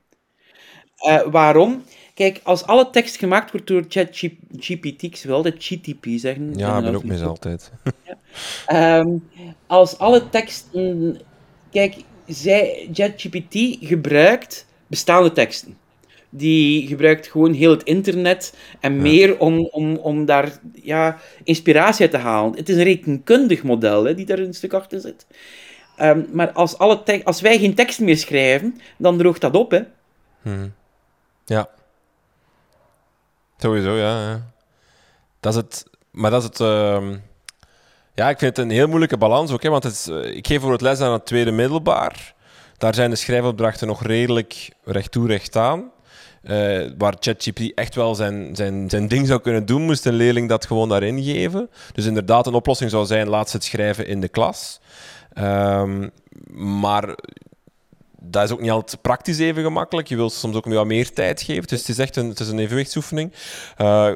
[1.08, 1.84] Uh, waarom?
[2.14, 6.54] Kijk, als alle tekst gemaakt wordt door ChatGPT, ik wil altijd GTP zeggen.
[6.56, 7.72] Ja, ik ben ook mis altijd.
[8.68, 9.00] Ja.
[9.00, 9.28] Um,
[9.68, 11.20] als alle teksten...
[11.72, 11.96] Kijk,
[12.94, 15.78] ChatGPT gebruikt bestaande teksten
[16.36, 22.12] die gebruikt gewoon heel het internet en meer om, om, om daar ja, inspiratie uit
[22.12, 22.56] te halen.
[22.56, 25.26] Het is een rekenkundig model hè, die daar een stuk achter zit.
[26.02, 29.72] Um, maar als, alle als wij geen tekst meer schrijven, dan droogt dat op.
[29.72, 29.82] Hè.
[30.42, 30.74] Hmm.
[31.46, 31.70] Ja.
[33.58, 34.52] Sowieso, ja, ja.
[35.40, 35.86] Dat is het.
[36.12, 36.60] Maar dat is het.
[36.60, 37.10] Uh...
[38.16, 39.64] Ja, ik vind het een heel moeilijke balans ook.
[39.64, 42.34] Hè, want het is, uh, ik geef voor het les aan het tweede middelbaar.
[42.78, 45.92] Daar zijn de schrijfopdrachten nog redelijk recht toe, recht aan.
[46.44, 50.50] Uh, waar ChatGPT echt wel zijn, zijn, zijn ding zou kunnen doen, moest een leerling
[50.50, 51.70] dat gewoon daarin geven.
[51.94, 54.80] Dus inderdaad, een oplossing zou zijn: laat ze het schrijven in de klas.
[55.38, 56.12] Um,
[56.54, 57.16] maar
[58.20, 60.08] dat is ook niet altijd praktisch even gemakkelijk.
[60.08, 61.68] Je wilt soms ook wat meer tijd geven.
[61.68, 63.34] Dus het is echt een, het is een evenwichtsoefening.
[63.78, 64.10] Uh,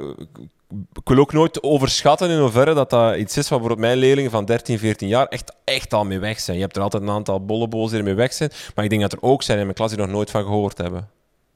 [0.94, 4.46] ik wil ook nooit overschatten in hoeverre dat dat iets is waar mijn leerlingen van
[4.46, 6.58] 13, 14 jaar echt, echt al mee weg zijn.
[6.58, 8.52] Je hebt er altijd een aantal bolleboos die er mee weg zijn.
[8.76, 10.78] Maar ik denk dat er ook zijn in mijn klas die nog nooit van gehoord
[10.78, 11.10] hebben.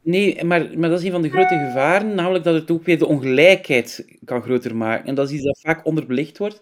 [0.04, 2.98] Nee, maar, maar dat is een van de grote gevaren, namelijk dat het ook weer
[2.98, 5.08] de ongelijkheid kan groter maken.
[5.08, 6.62] En dat is iets dat vaak onderbelicht wordt.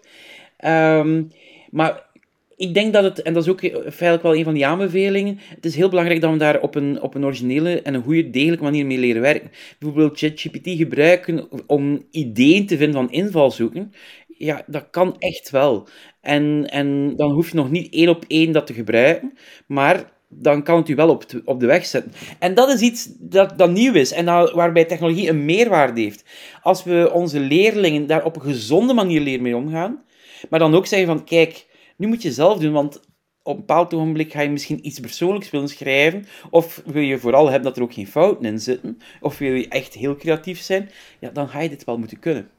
[0.64, 1.30] Um,
[1.70, 2.08] maar
[2.56, 5.64] ik denk dat het, en dat is ook feitelijk wel een van die aanbevelingen, het
[5.64, 8.64] is heel belangrijk dat we daar op een, op een originele en een goede, degelijke
[8.64, 9.50] manier mee leren werken.
[9.78, 13.92] Bijvoorbeeld ChatGPT gebruiken om ideeën te vinden van invalshoeken.
[14.26, 15.88] Ja, dat kan echt wel.
[16.20, 19.32] En, en dan hoef je nog niet één op één dat te gebruiken,
[19.66, 22.12] maar dan kan het u wel op, op de weg zetten.
[22.38, 26.24] En dat is iets dat, dat nieuw is en dat, waarbij technologie een meerwaarde heeft.
[26.62, 30.02] Als we onze leerlingen daar op een gezonde manier leren mee omgaan,
[30.50, 31.66] maar dan ook zeggen van, kijk,
[31.96, 33.00] nu moet je zelf doen, want
[33.42, 37.44] op een bepaald ogenblik ga je misschien iets persoonlijks willen schrijven, of wil je vooral
[37.44, 40.90] hebben dat er ook geen fouten in zitten, of wil je echt heel creatief zijn,
[41.18, 42.50] ja, dan ga je dit wel moeten kunnen.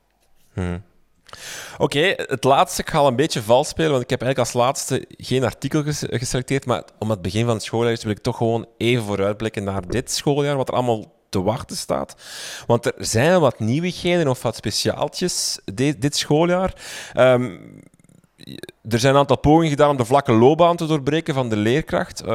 [0.53, 0.83] Hmm.
[1.77, 4.63] Oké, het laatste, ik ga al een beetje vals spelen, want ik heb eigenlijk als
[4.65, 8.37] laatste geen artikel geselecteerd, maar om het begin van het schooljaar is, wil ik toch
[8.37, 12.15] gewoon even vooruitblikken naar dit schooljaar, wat er allemaal te wachten staat.
[12.67, 16.73] Want er zijn wat nieuwigheden of wat speciaaltjes dit, dit schooljaar.
[17.17, 17.79] Um,
[18.89, 22.23] er zijn een aantal pogingen gedaan om de vlakke loopbaan te doorbreken van de leerkracht.
[22.25, 22.31] Uh,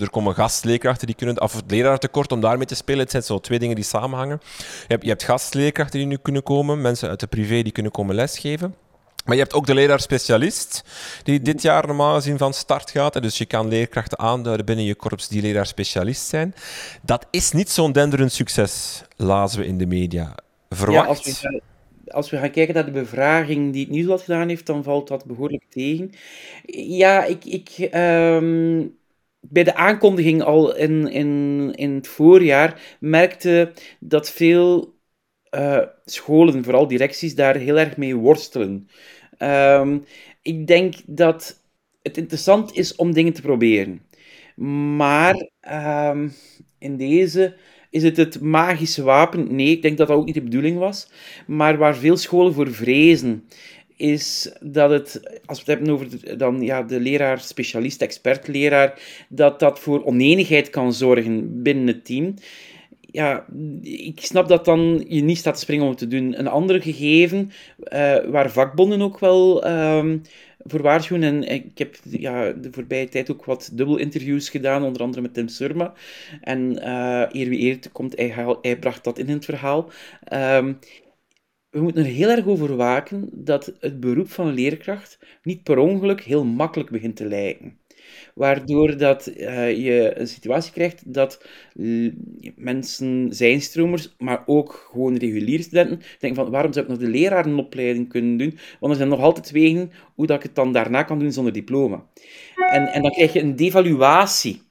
[0.00, 3.00] er komen gastleerkrachten die kunnen, of het leraartekort om daarmee te spelen.
[3.00, 4.40] Het zijn zo twee dingen die samenhangen.
[4.42, 7.92] Je hebt, je hebt gastleerkrachten die nu kunnen komen, mensen uit de privé die kunnen
[7.92, 8.74] komen lesgeven.
[9.24, 10.84] Maar je hebt ook de leraar-specialist,
[11.22, 13.22] die dit jaar normaal gezien van start gaat.
[13.22, 16.54] Dus je kan leerkrachten aanduiden binnen je korps die leraar-specialist zijn.
[17.02, 20.34] Dat is niet zo'n denderend succes, lazen we in de media.
[20.68, 21.40] Verwacht...
[21.40, 21.60] Ja,
[22.12, 25.24] als, we, gaan kijken naar de bevraging die het nieuws gedaan heeft, dan valt dat
[25.24, 26.10] behoorlijk tegen.
[26.72, 27.44] Ja, ik...
[27.44, 28.86] ik ehm,
[29.40, 34.94] bij de aankondiging al in, in, in het voorjaar merkte dat veel
[35.54, 38.88] uh, scholen, vooral directies, daar heel erg mee worstelen.
[39.38, 39.98] Ehm,
[40.42, 41.62] ik denk dat
[42.02, 44.02] het interessant is om dingen te proberen.
[44.96, 46.28] Maar ehm,
[46.78, 47.56] in deze
[47.90, 49.54] is het het magische wapen?
[49.54, 51.08] Nee, ik denk dat dat ook niet de bedoeling was.
[51.46, 53.44] Maar waar veel scholen voor vrezen,
[53.96, 59.00] is dat het, als we het hebben over de, dan, ja, de leraar, specialist, expert-leraar,
[59.28, 62.34] dat dat voor oneenigheid kan zorgen binnen het team
[63.12, 63.46] ja,
[63.82, 66.38] ik snap dat dan je niet staat te springen om het te doen.
[66.38, 67.50] Een ander gegeven,
[67.92, 70.22] uh, waar vakbonden ook wel um,
[70.58, 75.02] voor waarschuwen, en ik heb ja, de voorbije tijd ook wat dubbel interviews gedaan, onder
[75.02, 75.92] andere met Tim Surma.
[76.40, 79.90] En uh, eer wie eer komt, hij, hij bracht dat in het verhaal.
[80.32, 80.78] Um,
[81.70, 86.20] we moeten er heel erg over waken dat het beroep van leerkracht niet per ongeluk
[86.20, 87.79] heel makkelijk begint te lijken
[88.34, 91.44] waardoor dat, uh, je een situatie krijgt dat
[92.56, 98.08] mensen, zijnstromers, maar ook gewoon reguliere studenten, denken van waarom zou ik nog de lerarenopleiding
[98.08, 98.58] kunnen doen?
[98.80, 101.52] Want er zijn nog altijd wegen hoe dat ik het dan daarna kan doen zonder
[101.52, 102.04] diploma.
[102.70, 104.62] En, en dan krijg je een devaluatie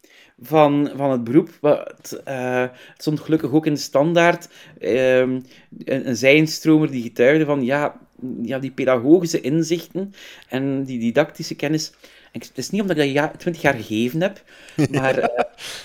[0.42, 1.50] van, van het beroep.
[1.62, 4.50] Wat, uh, het stond gelukkig ook in de standaard.
[4.80, 5.44] Uh, een,
[5.86, 8.00] een zijnstromer die getuigde van ja,
[8.42, 10.14] ja, die pedagogische inzichten
[10.50, 11.94] en die didactische kennis
[12.32, 14.44] het is niet omdat ik dat 20 jaar gegeven heb,
[14.92, 15.18] maar...
[15.18, 15.26] Uh,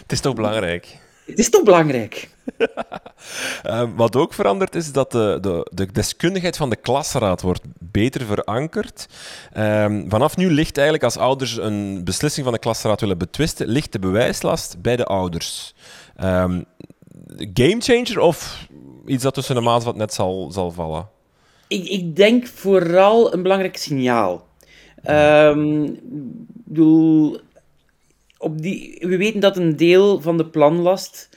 [0.02, 0.98] het is toch belangrijk?
[1.26, 2.28] Het is toch belangrijk?
[3.66, 8.26] uh, wat ook verandert is dat de, de, de, deskundigheid van de klasraad wordt beter
[8.26, 9.06] verankerd.
[9.56, 13.92] Uh, vanaf nu ligt eigenlijk, als ouders een beslissing van de klasraad willen betwisten, ligt
[13.92, 15.74] de bewijslast bij de ouders.
[16.22, 16.64] Um,
[17.54, 18.66] gamechanger of
[19.06, 21.08] iets dat tussen de maat wat net zal, zal vallen?
[21.68, 24.46] Ik, ik denk vooral een belangrijk signaal.
[25.10, 25.98] Um,
[26.64, 27.40] bedoel,
[28.38, 31.28] op die, we weten dat een deel van de planlast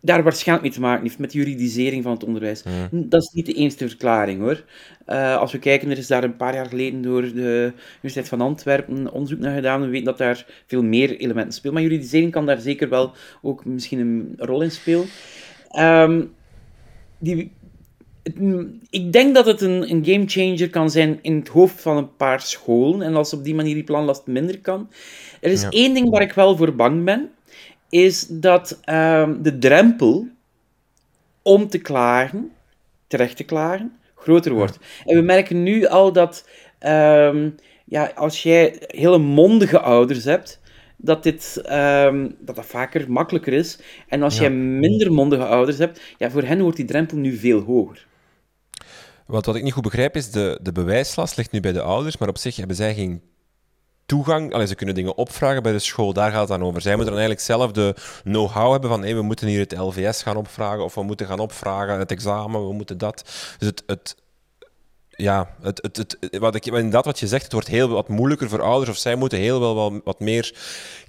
[0.00, 2.62] daar waarschijnlijk mee te maken heeft met de juridisering van het onderwijs.
[2.90, 4.64] Dat is niet de enige verklaring hoor.
[5.06, 8.40] Uh, als we kijken, er is daar een paar jaar geleden door de Universiteit van
[8.40, 9.80] Antwerpen onderzoek naar gedaan.
[9.80, 11.74] We weten dat daar veel meer elementen spelen.
[11.74, 15.06] Maar juridisering kan daar zeker wel ook misschien een rol in spelen.
[15.78, 16.34] Um,
[17.18, 17.52] die,
[18.90, 22.40] ik denk dat het een, een gamechanger kan zijn in het hoofd van een paar
[22.40, 23.02] scholen.
[23.02, 24.90] En als op die manier die planlast minder kan.
[25.40, 27.30] Er is één ding waar ik wel voor bang ben.
[27.88, 30.28] Is dat ehm, de drempel
[31.42, 32.50] om te klagen,
[33.06, 34.78] terecht te klagen, groter wordt.
[35.04, 36.48] En we merken nu al dat
[36.80, 37.54] um,
[37.84, 40.60] ja, als jij hele mondige ouders hebt,
[40.96, 43.78] dat, dit, um, dat dat vaker makkelijker is.
[44.08, 44.40] En als ja.
[44.40, 48.06] jij minder mondige ouders hebt, ja, voor hen wordt die drempel nu veel hoger.
[49.28, 52.16] Wat, wat ik niet goed begrijp is, de, de bewijslast ligt nu bij de ouders,
[52.16, 53.22] maar op zich hebben zij geen
[54.06, 54.54] toegang.
[54.54, 56.80] Allee, ze kunnen dingen opvragen bij de school, daar gaat het dan over.
[56.80, 60.22] Zij moeten dan eigenlijk zelf de know-how hebben van hey, we moeten hier het LVS
[60.22, 63.22] gaan opvragen of we moeten gaan opvragen het examen, we moeten dat.
[63.58, 64.16] Dus het, het,
[65.08, 68.48] ja, het, het, het, wat ik, inderdaad wat je zegt, het wordt heel wat moeilijker
[68.48, 70.54] voor ouders of zij moeten heel wel, wat meer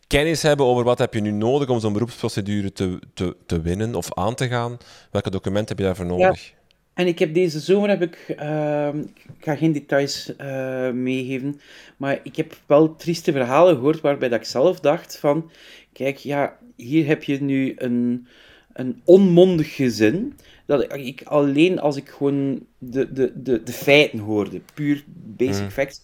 [0.08, 3.96] kennis hebben over wat heb je nu nodig om zo'n beroepsprocedure te, te, te winnen
[3.96, 4.78] of aan te gaan.
[5.12, 6.58] Welke documenten heb je daarvoor nodig?
[7.00, 8.94] En ik heb deze zomer, heb ik, uh,
[9.38, 11.60] ik ga geen details uh, meegeven,
[11.98, 15.52] maar ik heb wel trieste verhalen gehoord waarbij dat ik zelf dacht van,
[15.94, 18.28] kijk, ja, hier heb je nu een,
[18.74, 20.34] een onmondig gezin,
[20.66, 25.04] dat ik alleen als ik gewoon de, de, de, de feiten hoorde, puur
[25.36, 25.70] basic mm.
[25.70, 26.02] facts,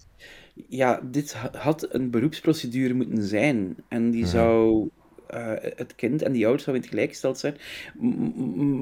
[0.67, 3.75] ja, dit had een beroepsprocedure moeten zijn.
[3.88, 4.29] En die mm.
[4.29, 4.89] zou
[5.34, 7.58] uh, het kind en die ouders zouden gelijkgesteld zijn.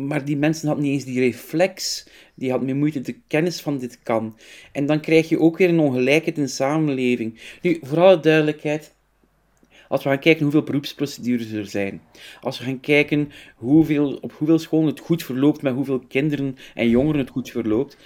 [0.07, 3.77] maar die mensen hadden niet eens die reflex, die hadden meer moeite de kennis van
[3.77, 4.37] dit kan.
[4.71, 7.39] En dan krijg je ook weer een ongelijkheid in de samenleving.
[7.61, 8.93] Nu, voor alle duidelijkheid,
[9.87, 12.01] als we gaan kijken hoeveel beroepsprocedures er zijn,
[12.41, 16.89] als we gaan kijken hoeveel, op hoeveel scholen het goed verloopt, met hoeveel kinderen en
[16.89, 17.97] jongeren het goed verloopt,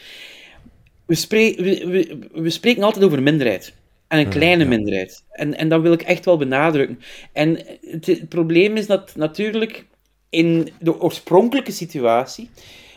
[1.06, 3.73] we, we, we spreken altijd over minderheid.
[4.07, 5.23] En een kleine minderheid.
[5.31, 6.99] En, en dat wil ik echt wel benadrukken.
[7.33, 9.85] En het, probleem is dat natuurlijk
[10.29, 12.49] in de oorspronkelijke situatie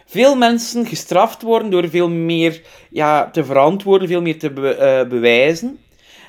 [0.07, 5.79] veel mensen gestraft worden door veel meer ja, te verantwoorden, veel meer te be- bewijzen.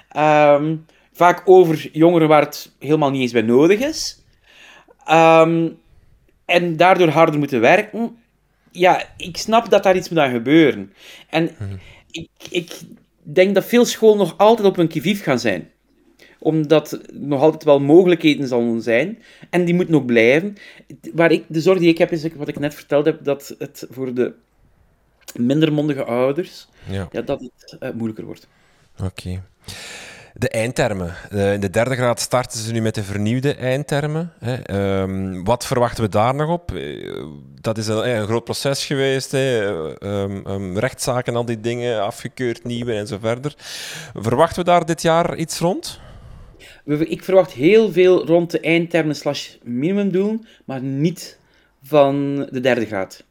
[0.09, 0.75] Ehm,
[1.13, 4.23] vaak over jongeren waar het helemaal niet eens bij nodig is.
[5.05, 5.69] Ehm,
[6.45, 8.17] en daardoor harder moeten werken.
[8.71, 10.93] Ja, ik snap dat daar iets moet aan gebeuren.
[11.29, 11.75] En Mhm.
[12.11, 12.79] ik, ik
[13.23, 15.69] denk dat veel scholen nog altijd op hun kivief gaan zijn.
[16.39, 19.19] Omdat er nog altijd wel mogelijkheden zullen zijn.
[19.49, 20.55] En die moeten ook blijven.
[21.13, 23.88] Waar ik, de zorg die ik heb, is wat ik net verteld heb, dat het
[23.89, 24.34] voor de
[25.36, 28.47] minder mondige ouders, Ja, ja, dat het eh, moeilijker wordt.
[29.03, 29.43] oké.
[30.33, 31.13] De eindtermen.
[31.29, 34.33] In de derde graad starten ze nu met de vernieuwde eindtermen.
[34.63, 36.71] Ehm, wat verwachten we daar nog op?
[36.71, 37.23] Eh,
[37.61, 39.33] dat is een, groot proces geweest.
[39.33, 43.53] Eh, ehm, ehm, rechtszaken, al die dingen, afgekeurd, nieuwe en zo verder.
[44.13, 45.99] Verwachten we daar dit jaar iets rond?
[46.85, 51.37] Ik verwacht heel veel rond de eindtermen slash minimumdoelen, maar niet
[51.83, 53.23] van de derde graad.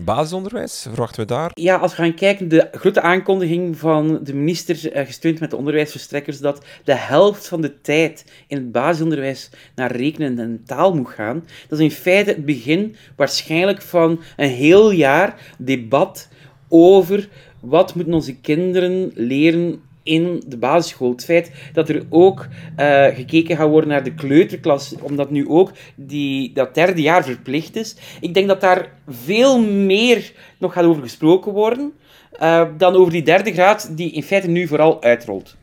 [0.00, 1.50] Basisonderwijs, verwachten we daar?
[1.54, 5.56] Ja, als we gaan kijken, de grote aankondiging van de minister, eh, gesteund met de
[5.56, 11.08] onderwijsverstrekkers, dat de helft van de tijd in het basisonderwijs naar rekenen en taal moet
[11.08, 16.28] gaan, dat is in feite het begin waarschijnlijk van een heel jaar debat
[16.68, 17.28] over
[17.60, 21.10] wat moeten onze kinderen leren in de basisschool.
[21.10, 25.70] Het feit dat er ook eh, gekeken gaat worden naar de kleuterklas, omdat nu ook
[25.94, 27.96] die, dat derde jaar verplicht is.
[28.20, 31.92] Ik denk dat daar veel meer nog gaat over gesproken worden
[32.32, 35.56] eh, dan over die derde graad, die in feite nu vooral uitrolt.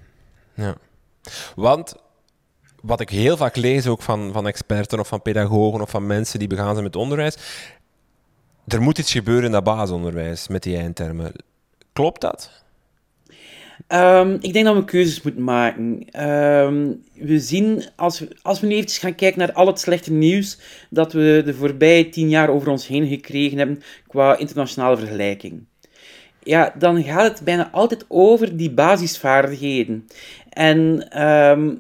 [0.54, 0.76] Ja.
[1.56, 1.96] Want
[2.82, 6.40] wat ik heel vaak lees, ook van, van experten of van pedagogen of van mensen
[6.40, 7.38] die begaan zijn met onderwijs,
[8.68, 11.32] er moet iets gebeuren in dat basisonderwijs met die eindtermen.
[11.94, 12.65] Klopt dat?
[13.88, 16.06] Ehm, ik denk dat we keuzes moeten maken.
[16.12, 20.12] Ehm, we zien, als we, als we nu eventjes gaan kijken naar al het slechte
[20.12, 20.60] nieuws
[20.90, 25.66] dat we de voorbije tien jaar over ons heen gekregen hebben qua internationale vergelijking.
[26.44, 30.08] Ja, dan gaat het bijna altijd over die basisvaardigheden.
[30.50, 31.76] En ehm,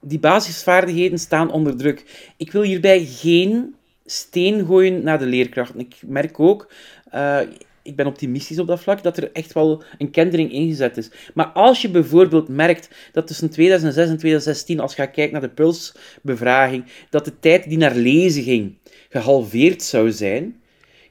[0.00, 2.30] die basisvaardigheden staan onder druk.
[2.36, 5.80] Ik wil hierbij geen steen gooien naar de leerkrachten.
[5.80, 6.72] Ik merk ook,
[7.14, 7.40] uh,
[7.88, 11.10] ik ben optimistisch op dat vlak, dat er echt wel een kentering ingezet is.
[11.34, 15.48] Maar als je bijvoorbeeld merkt dat tussen 2006 en 2016, als je gaat kijken naar
[15.48, 18.74] de pulsbevraging, dat de tijd die naar lezen ging
[19.08, 20.60] gehalveerd zou zijn,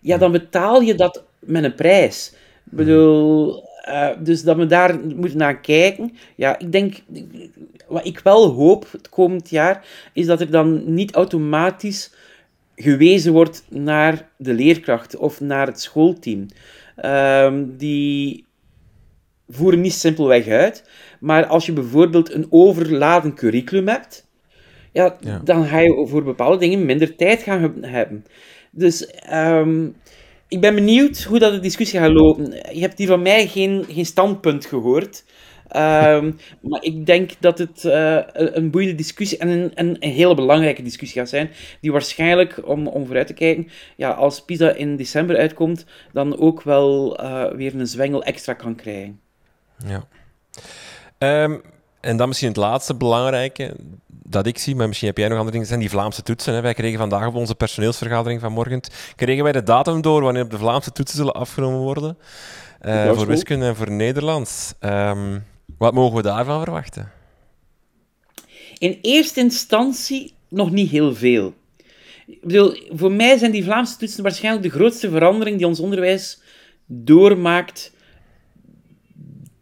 [0.02, 2.34] ja, dan betaal je dat met een prijs.
[2.72, 6.18] Ik bedoel, uh, dus dat we daar moeten naar kijken.
[6.36, 6.96] Ja, ik denk,
[7.88, 12.12] wat ik wel hoop het komend jaar, is dat er dan niet automatisch
[12.80, 16.46] gewezen wordt naar de leerkracht of naar het schoolteam.
[16.98, 18.46] Uh, die
[19.48, 24.28] voeren niet simpelweg uit, maar als je bijvoorbeeld een overladen curriculum hebt,
[24.92, 25.42] ja, ja.
[25.44, 28.26] dan ga je voor bepaalde dingen minder tijd gaan hebben.
[28.72, 29.96] Dus um,
[30.48, 32.52] ik ben benieuwd hoe dat de discussie gaat lopen.
[32.52, 35.24] Je hebt hier van mij geen, geen standpunt gehoord.
[35.76, 40.36] Um, maar ik denk dat het uh, een boeiende discussie en een, een, een, hele
[40.36, 41.50] belangrijke discussie gaat zijn,
[41.82, 46.62] die waarschijnlijk, om, om vooruit te kijken, ja, als PISA in december uitkomt, dan ook
[46.62, 49.20] wel uh, weer een zwengel extra kan krijgen.
[49.86, 50.08] Ja.
[51.44, 51.62] Um,
[52.00, 53.76] en dan misschien het laatste belangrijke
[54.08, 56.54] dat ik zie, maar misschien heb jij nog andere dingen, zijn die Vlaamse toetsen.
[56.54, 56.62] Hè.
[56.62, 58.82] Wij kregen vandaag op onze personeelsvergadering van morgen,
[59.16, 62.18] kregen wij de datum door wanneer de Vlaamse toetsen zullen afgenomen worden.
[62.82, 64.74] Uh, voor wiskunde en voor Nederlands.
[64.80, 65.44] Um,
[65.78, 67.12] wat mogen we daarvan verwachten?
[68.78, 71.54] In eerste instantie nog niet heel veel.
[72.28, 76.42] Ik bedoel, voor mij zijn die Vlaamse toetsen waarschijnlijk de grootste verandering die ons onderwijs
[76.86, 77.96] doormaakt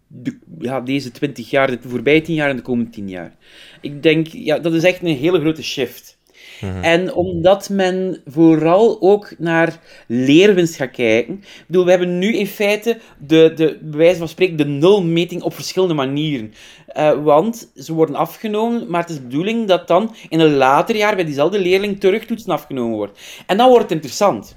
[0.08, 3.36] de, ja, deze 20 jaar, de voorbije 10 jaar en de komende 10 jaar.
[3.82, 6.14] Ik denk, ja, dat is echt een hele grote shift.
[6.62, 6.84] Mm-hmm.
[6.84, 11.34] En omdat men vooral ook naar leerwinst gaat kijken.
[11.34, 15.41] Ik bedoel, we hebben nu in feite de, de bij wijze van spreken de nulmeting
[15.41, 16.54] op verschillende manieren.
[16.98, 20.96] Uh, want ze worden afgenomen, maar het is de bedoeling dat dan in een later
[20.96, 23.20] jaar bij diezelfde leerling terugtoetsen afgenomen wordt.
[23.46, 24.56] En dan wordt het interessant.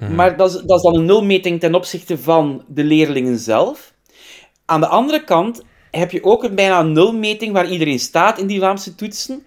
[0.00, 0.14] Mm-hmm.
[0.16, 3.92] Maar dat is, dat is dan een nulmeting ten opzichte van de leerlingen zelf.
[4.64, 8.58] Aan de andere kant heb je ook een bijna nulmeting waar iedereen staat in die
[8.58, 9.46] Vlaamse toetsen.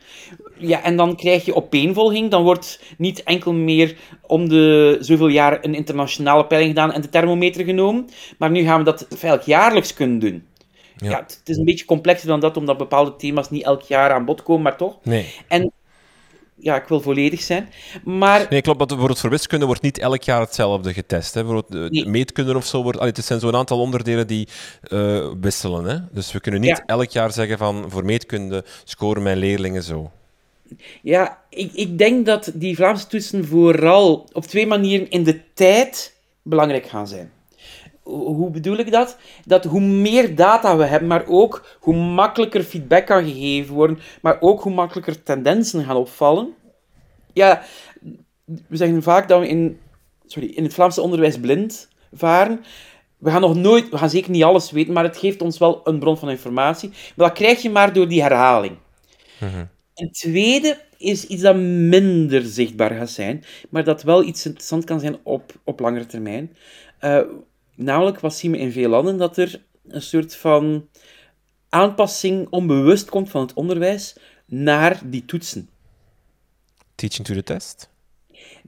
[0.60, 2.32] Ja, en dan krijg je opeenvolging.
[2.32, 7.10] Dan wordt niet enkel meer om de zoveel jaar een internationale peiling gedaan en de
[7.10, 8.10] thermometer genomen.
[8.38, 10.44] Maar nu gaan we dat feitelijk jaarlijks kunnen doen.
[10.98, 11.10] Ja.
[11.10, 11.18] ja.
[11.18, 14.44] het is een beetje complexer dan dat, omdat bepaalde thema's niet elk jaar aan bod
[14.44, 14.98] komen, maar toch.
[15.04, 15.34] Nee.
[15.48, 15.72] En
[16.60, 17.70] ja, ik wil volledig zijn.
[18.04, 18.48] Maar...
[18.50, 18.88] Nee, klopt.
[18.88, 21.34] Bijvoorbeeld voor wiskunde wordt niet elk jaar hetzelfde getest.
[21.34, 21.44] Hè.
[21.44, 22.06] Bijvoorbeeld nee.
[22.06, 23.00] meetkunde of zo wordt...
[23.00, 24.48] Allee, het zijn zo'n aantal onderdelen die
[24.90, 25.86] uh, wisselen.
[25.86, 25.98] Hè.
[26.12, 26.84] Dus we kunnen niet ja.
[26.86, 30.12] elk jaar zeggen van voor meetkunde scoren mijn leerlingen zo.
[31.02, 36.16] Ja, ik, ik denk dat die Vlaamse toetsen vooral op twee manieren in de tijd
[36.42, 37.32] belangrijk gaan zijn.
[38.04, 39.18] Hoe bedoel ik dat?
[39.46, 44.38] Dat hoe meer data we hebben, maar ook hoe makkelijker feedback kan gegeven worden, maar
[44.40, 46.54] ook hoe makkelijker tendensen gaan opvallen.
[47.34, 47.64] Ja,
[48.44, 49.80] we zeggen vaak dat we in,
[50.26, 52.64] sorry, in het Vlaamse onderwijs blind varen.
[53.18, 55.82] We gaan nog nooit, we gaan zeker niet alles weten, maar het geeft ons wel
[55.84, 56.90] een bron van informatie.
[56.90, 58.78] Maar dat krijg je maar door die herhaling.
[59.40, 64.84] Mm Een tweede is iets dat minder zichtbaar gaat zijn, maar dat wel iets interessant
[64.84, 66.56] kan zijn op, op langere termijn.
[67.02, 67.22] Uh,
[67.76, 69.18] namelijk, wat zien we in veel landen?
[69.18, 70.88] Dat er een soort van
[71.70, 75.70] aanpassing onbewust komt van het onderwijs naar die toetsen.
[76.96, 77.90] Teaching to the test?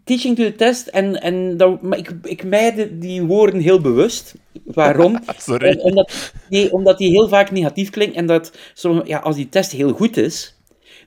[0.03, 4.35] Teaching to the test, en, en dat, maar ik, ik meide die woorden heel bewust.
[4.63, 5.19] Waarom?
[5.37, 5.77] Sorry.
[5.77, 8.51] Omdat, nee, omdat die heel vaak negatief klinken en dat
[9.03, 10.58] ja, als die test heel goed is,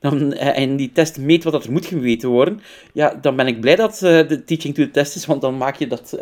[0.02, 2.60] dan, eh, en die test meet wat er moet gemeten worden,
[2.92, 5.56] ja, dan ben ik blij dat uh, de teaching to the test is, want dan
[5.56, 6.18] maak je dat.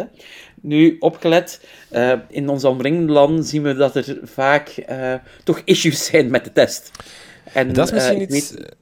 [0.62, 4.85] Nu, opgelet, uh, in ons omringende landen zien we dat er vaak
[5.45, 6.91] toch issues zijn met de test.
[7.53, 8.51] En, dat is misschien iets...
[8.51, 8.78] Weet...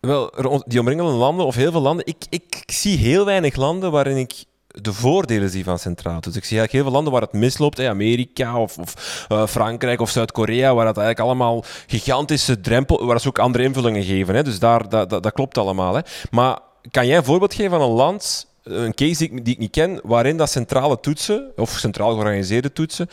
[0.00, 0.32] Wel,
[0.66, 4.16] die omringende landen, of heel veel landen, ik, ik, ik zie heel weinig landen waarin
[4.16, 4.44] ik
[4.82, 6.20] de voordelen zie van centraal.
[6.20, 7.78] Dus ik zie eigenlijk heel veel landen waar het misloopt.
[7.78, 13.06] Hè, Amerika of, of uh, Frankrijk of Zuid-Korea, waar dat eigenlijk allemaal gigantische drempel...
[13.06, 14.34] waar ze ook andere invullingen geven.
[14.34, 14.42] Hè.
[14.42, 15.94] Dus daar, dat, klopt allemaal.
[15.94, 16.00] Hè.
[16.30, 16.58] Maar
[16.90, 19.70] kan jij een voorbeeld geven van een land, een case die ik, die ik niet
[19.70, 23.08] ken, waarin dat centrale toetsen, of centraal georganiseerde toetsen,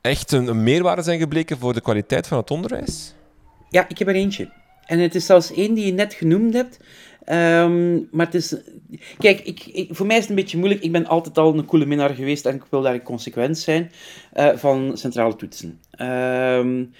[0.00, 3.14] echt een, een meerwaarde zijn gebleken voor de kwaliteit van het onderwijs?
[3.70, 4.48] Ja, ik heb er eentje.
[4.86, 6.78] En het is zelfs één die je net genoemd hebt.
[7.32, 8.56] Um, maar het is...
[9.18, 10.82] Kijk, ik, ik, voor mij is het een beetje moeilijk.
[10.82, 13.90] Ik ben altijd al een coole minnaar geweest en ik wil daar consequent zijn
[14.34, 15.80] uh, van centrale toetsen.
[16.00, 16.92] Um,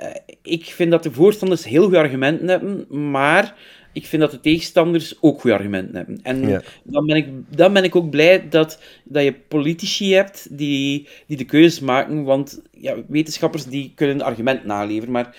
[0.00, 0.06] uh,
[0.42, 3.54] ik vind dat de voorstanders heel goede argumenten hebben, maar
[3.92, 6.20] ik vind dat de tegenstanders ook goede argumenten hebben.
[6.22, 6.62] En ja.
[6.82, 11.36] dan, ben ik, dan ben ik ook blij dat, dat je politici hebt die, die
[11.36, 15.36] de keuzes maken, want ja, wetenschappers die kunnen argumenten naleveren, maar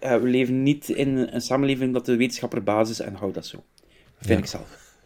[0.00, 3.64] we leven niet in een samenleving dat de wetenschapper basis en houdt dat zo.
[4.20, 4.96] Vind ik zelf.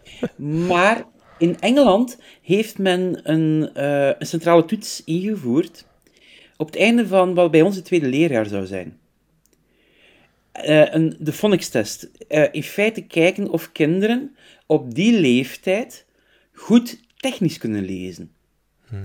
[0.69, 1.05] Maar
[1.39, 5.85] in Engeland heeft men een, uh, een centrale toets ingevoerd
[6.57, 8.99] op het einde van wat bij ons het tweede leerjaar zou zijn.
[10.67, 12.11] Uh, een, de phonics-test.
[12.53, 14.37] in feite kijken of kinderen
[14.67, 16.07] op die leeftijd
[16.53, 18.33] goed technisch kunnen lezen.
[18.89, 18.97] Hm.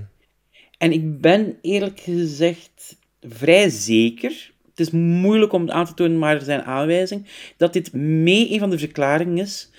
[0.78, 6.20] En ik ben eerlijk gezegd vrij zeker het is moeilijk om het aan te tonen,
[6.20, 7.26] maar er zijn aanwijzingen
[7.58, 9.70] dat dit mee een van de verklaringen is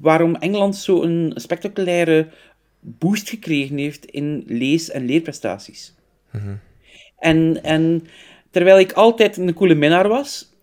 [0.00, 2.28] waarom Engeland zo'n spectaculaire
[2.80, 5.94] boost gekregen heeft in lees- en leerprestaties.
[6.30, 6.54] Mhm.
[7.18, 8.06] en, en
[8.50, 10.54] terwijl ik altijd een coole minnaar was,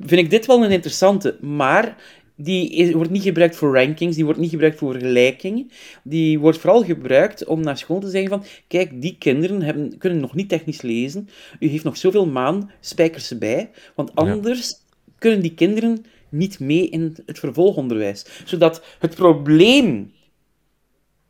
[0.00, 1.36] vind ik dit wel een interessante.
[1.40, 1.96] Maar
[2.36, 5.70] die wordt niet gebruikt voor rankings, die wordt niet gebruikt voor vergelijkingen.
[6.02, 10.20] Die wordt vooral gebruikt om naar school te zeggen van, kijk, die kinderen hebben, kunnen
[10.20, 11.28] nog niet technisch lezen,
[11.60, 14.74] u heeft nog zoveel maan, spijkers erbij, want anders
[15.18, 18.26] kunnen die kinderen niet mee in het vervolgonderwijs.
[18.44, 20.12] Zodat het probleem,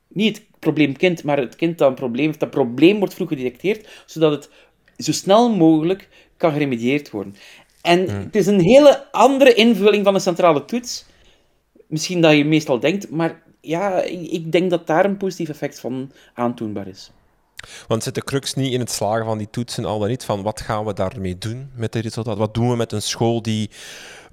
[0.09, 3.89] niet het probleemkind, maar het kind dat een probleem heeft, dat probleem wordt vroeg gedetecteerd,
[4.07, 4.51] zodat het
[4.97, 7.35] zo snel mogelijk kan geremedieerd worden.
[7.87, 8.19] En hmm.
[8.19, 11.05] het is een hele andere invulling van een centrale toets.
[11.87, 16.13] Misschien dat je meestal denkt, maar ja, ik denk dat daar een positief effect van
[16.35, 17.11] aantoonbaar is.
[17.87, 20.25] Want zit de crux niet in het slagen van die toetsen al dan niet?
[20.25, 22.41] Van wat gaan we daarmee doen met de resultaten?
[22.41, 23.71] Wat doen we met een school die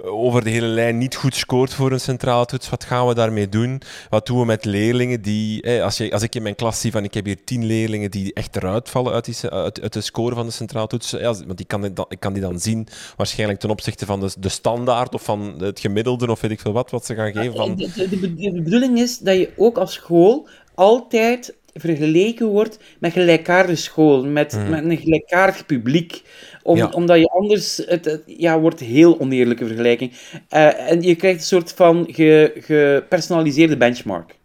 [0.04, 2.70] eh, over de hele lijn niet goed scoort voor een centrale toets?
[2.70, 3.82] Wat gaan we daarmee doen?
[4.10, 5.82] Wat doen we met leerlingen die...
[5.84, 8.34] als, je, als ik in mijn klas zie van ik heb hier tien leerlingen die
[8.34, 11.12] echt eruit vallen uit, die, uit, de score van de centrale toets.
[11.22, 15.14] want die kan, ik kan die dan zien waarschijnlijk ten opzichte van de, de standaard
[15.14, 17.56] of van het gemiddelde of weet ik veel wat, wat ze gaan geven.
[17.56, 17.76] Van...
[17.76, 23.82] De, de, de bedoeling is dat je ook als school altijd vergeleken wordt met gelijkaardige
[23.82, 24.70] school, met, hmm.
[24.70, 26.22] met een gelijkaardig publiek.
[26.64, 30.12] Om, Omdat je anders, het, ja, wordt heel oneerlijke vergelijking.
[30.50, 34.36] Uh, en je krijgt een soort van ge, gepersonaliseerde benchmark.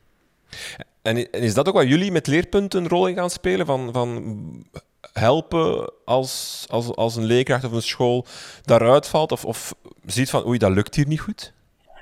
[1.03, 3.67] En, is dat ook wat jullie met leerpunten een rol in gaan spelen?
[3.67, 4.67] Van, van
[5.13, 8.27] helpen als, als, als een leerkracht of een school
[8.63, 9.33] daaruit valt?
[9.33, 9.75] Of, of
[10.07, 11.53] ziet van, oei, dat lukt hier niet goed?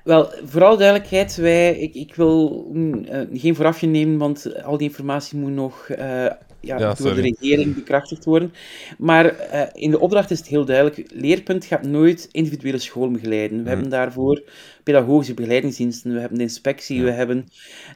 [0.06, 5.38] Wel, vooral duidelijkheid, wij, ik, ik wil uh, geen voorafje nemen, want al die informatie
[5.38, 6.26] moet nog uh,
[6.60, 8.52] ja, door de regering bekrachtigd worden.
[8.98, 13.56] Maar uh, in de opdracht is het heel duidelijk, Leerpunt gaat nooit individuele school begeleiden.
[13.56, 13.72] We hmm.
[13.72, 14.42] hebben daarvoor
[14.82, 17.48] pedagogische begeleidingsdiensten, we hebben de inspectie, we hebben...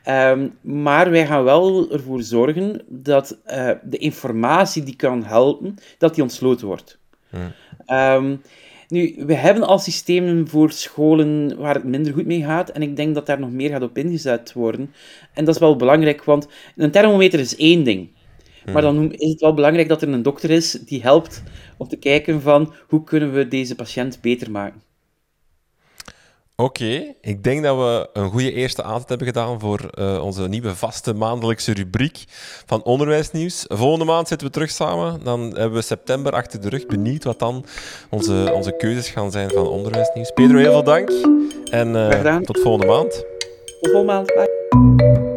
[0.09, 3.39] Um, maar wij gaan wel ervoor zorgen dat
[3.83, 6.99] de informatie die kan helpen, dat die ontsloten wordt.
[7.87, 8.43] Um,
[8.91, 12.71] Nu, we hebben al systemen voor scholen waar het minder goed mee gaat.
[12.71, 14.95] En ik denk dat daar nog meer gaat op ingezet worden.
[15.35, 18.11] En dat is wel belangrijk, want een thermometer is één ding.
[18.73, 21.43] Maar dan is het wel belangrijk dat er een dokter is die helpt
[21.77, 24.83] om te kijken van hoe kunnen we deze patiënt beter maken.
[26.61, 30.77] Oké, ik denk dat we een goede eerste aanzet hebben gedaan voor uh, onze nieuwe
[30.77, 32.25] vaste maandelijkse rubriek
[32.67, 33.65] van onderwijsnieuws.
[33.69, 35.25] Volgende maand zitten we terug samen.
[35.25, 36.87] Dan hebben we september achter de rug.
[36.87, 37.65] Benieuwd wat dan
[38.11, 40.31] onze, onze keuzes gaan zijn van onderwijsnieuws.
[40.35, 41.11] Pedro, heel veel dank.
[41.71, 43.11] En uh, tot volgende maand.
[43.11, 44.27] Tot volgende maand.
[44.27, 45.30] Bye.